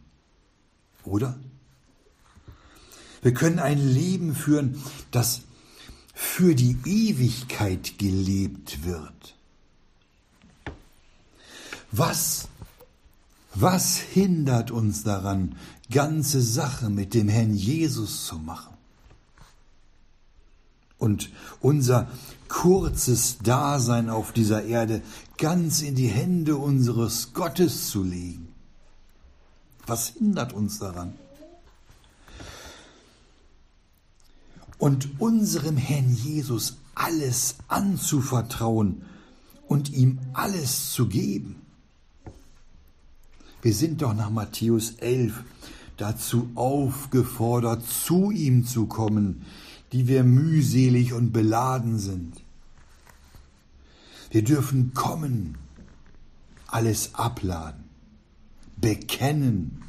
oder? 1.05 1.38
Wir 3.27 3.35
können 3.35 3.59
ein 3.59 3.81
Leben 3.81 4.37
führen, 4.37 4.81
das 5.11 5.41
für 6.15 6.55
die 6.55 6.79
Ewigkeit 6.85 7.99
gelebt 7.99 8.85
wird. 8.85 9.35
Was 11.91 12.47
was 13.53 13.97
hindert 13.97 14.71
uns 14.71 15.03
daran, 15.03 15.57
ganze 15.91 16.41
Sache 16.41 16.89
mit 16.89 17.15
dem 17.15 17.27
Herrn 17.27 17.53
Jesus 17.53 18.27
zu 18.27 18.39
machen? 18.39 18.77
Und 20.97 21.31
unser 21.61 22.07
kurzes 22.47 23.39
Dasein 23.39 24.09
auf 24.09 24.31
dieser 24.31 24.62
Erde 24.62 25.03
ganz 25.37 25.83
in 25.83 25.97
die 25.97 26.07
Hände 26.07 26.59
unseres 26.59 27.33
Gottes 27.33 27.91
zu 27.91 28.05
legen. 28.05 28.55
Was 29.85 30.11
hindert 30.11 30.53
uns 30.53 30.79
daran? 30.79 31.15
Und 34.79 35.21
unserem 35.21 35.77
Herrn 35.77 36.15
Jesus 36.15 36.77
alles 36.95 37.57
anzuvertrauen 37.69 39.03
und 39.67 39.93
ihm 39.93 40.19
alles 40.33 40.93
zu 40.93 41.09
geben. 41.09 41.57
Wir 43.62 43.75
sind 43.75 44.03
doch 44.03 44.15
nach 44.15 44.31
Matthäus 44.31 44.91
11 44.99 45.43
dazu 45.97 46.51
aufgefordert, 46.55 47.85
zu 47.87 48.31
ihm 48.31 48.67
zu 48.67 48.87
kommen, 48.87 49.43
die 49.93 50.09
wir 50.09 50.25
mühselig 50.25 51.12
und 51.12 51.33
beladen 51.33 51.99
sind. 51.99 52.43
Wir 54.31 54.45
dürfen 54.45 54.93
kommen, 54.95 55.57
alles 56.67 57.15
abladen, 57.15 57.85
bekennen 58.77 59.83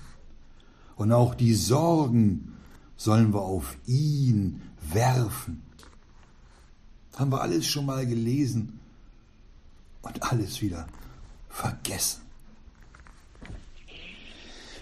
und 0.95 1.12
auch 1.12 1.36
die 1.36 1.54
Sorgen 1.54 2.54
sollen 2.95 3.34
wir 3.34 3.41
auf 3.41 3.78
ihn 3.86 4.62
werfen. 4.93 5.62
Haben 7.15 7.32
wir 7.32 7.41
alles 7.41 7.67
schon 7.67 7.86
mal 7.86 8.06
gelesen 8.06 8.80
und 10.02 10.23
alles 10.23 10.62
wieder 10.62 10.88
vergessen. 11.50 12.21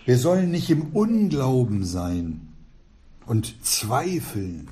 Wir 0.06 0.20
sollen 0.20 0.52
nicht 0.52 0.70
im 0.70 0.94
Unglauben 0.94 1.84
sein 1.84 2.50
und 3.26 3.65
zweifeln 3.65 4.70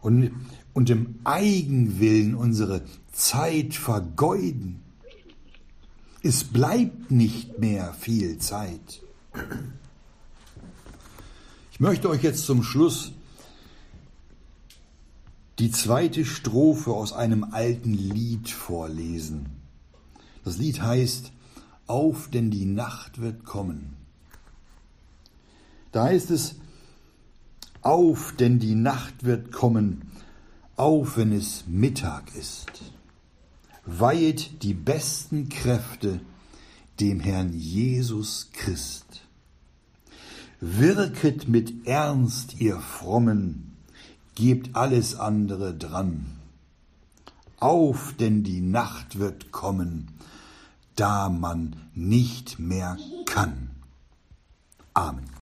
und, 0.00 0.32
und 0.72 0.90
im 0.90 1.20
Eigenwillen 1.24 2.34
unsere 2.34 2.82
Zeit 3.12 3.74
vergeuden. 3.74 4.82
Es 6.22 6.42
bleibt 6.42 7.10
nicht 7.12 7.60
mehr 7.60 7.94
viel 7.94 8.38
Zeit. 8.38 9.02
Ich 11.70 11.78
möchte 11.78 12.08
euch 12.08 12.22
jetzt 12.22 12.44
zum 12.44 12.62
Schluss 12.62 13.12
die 15.58 15.70
zweite 15.70 16.24
Strophe 16.24 16.92
aus 16.92 17.12
einem 17.12 17.44
alten 17.44 17.94
Lied 17.94 18.50
vorlesen. 18.50 19.46
Das 20.44 20.58
Lied 20.58 20.82
heißt 20.82 21.32
auf, 21.86 22.28
denn 22.28 22.50
die 22.50 22.66
Nacht 22.66 23.20
wird 23.20 23.44
kommen. 23.44 23.96
Da 25.92 26.04
heißt 26.04 26.30
es, 26.30 26.56
auf, 27.80 28.34
denn 28.36 28.58
die 28.58 28.74
Nacht 28.74 29.24
wird 29.24 29.52
kommen, 29.52 30.10
auf, 30.76 31.16
wenn 31.16 31.32
es 31.32 31.64
Mittag 31.66 32.34
ist. 32.34 32.92
Weihet 33.86 34.62
die 34.62 34.74
besten 34.74 35.48
Kräfte 35.48 36.20
dem 37.00 37.20
Herrn 37.20 37.52
Jesus 37.52 38.50
Christ. 38.52 39.22
Wirket 40.60 41.48
mit 41.48 41.86
Ernst, 41.86 42.60
ihr 42.60 42.78
Frommen, 42.78 43.65
gebt 44.36 44.76
alles 44.76 45.16
andere 45.18 45.74
dran. 45.74 46.26
Auf, 47.58 48.14
denn 48.20 48.44
die 48.44 48.60
Nacht 48.60 49.18
wird 49.18 49.50
kommen, 49.50 50.12
da 50.94 51.28
man 51.28 51.76
nicht 51.94 52.58
mehr 52.58 52.96
kann. 53.24 53.70
Amen. 54.94 55.35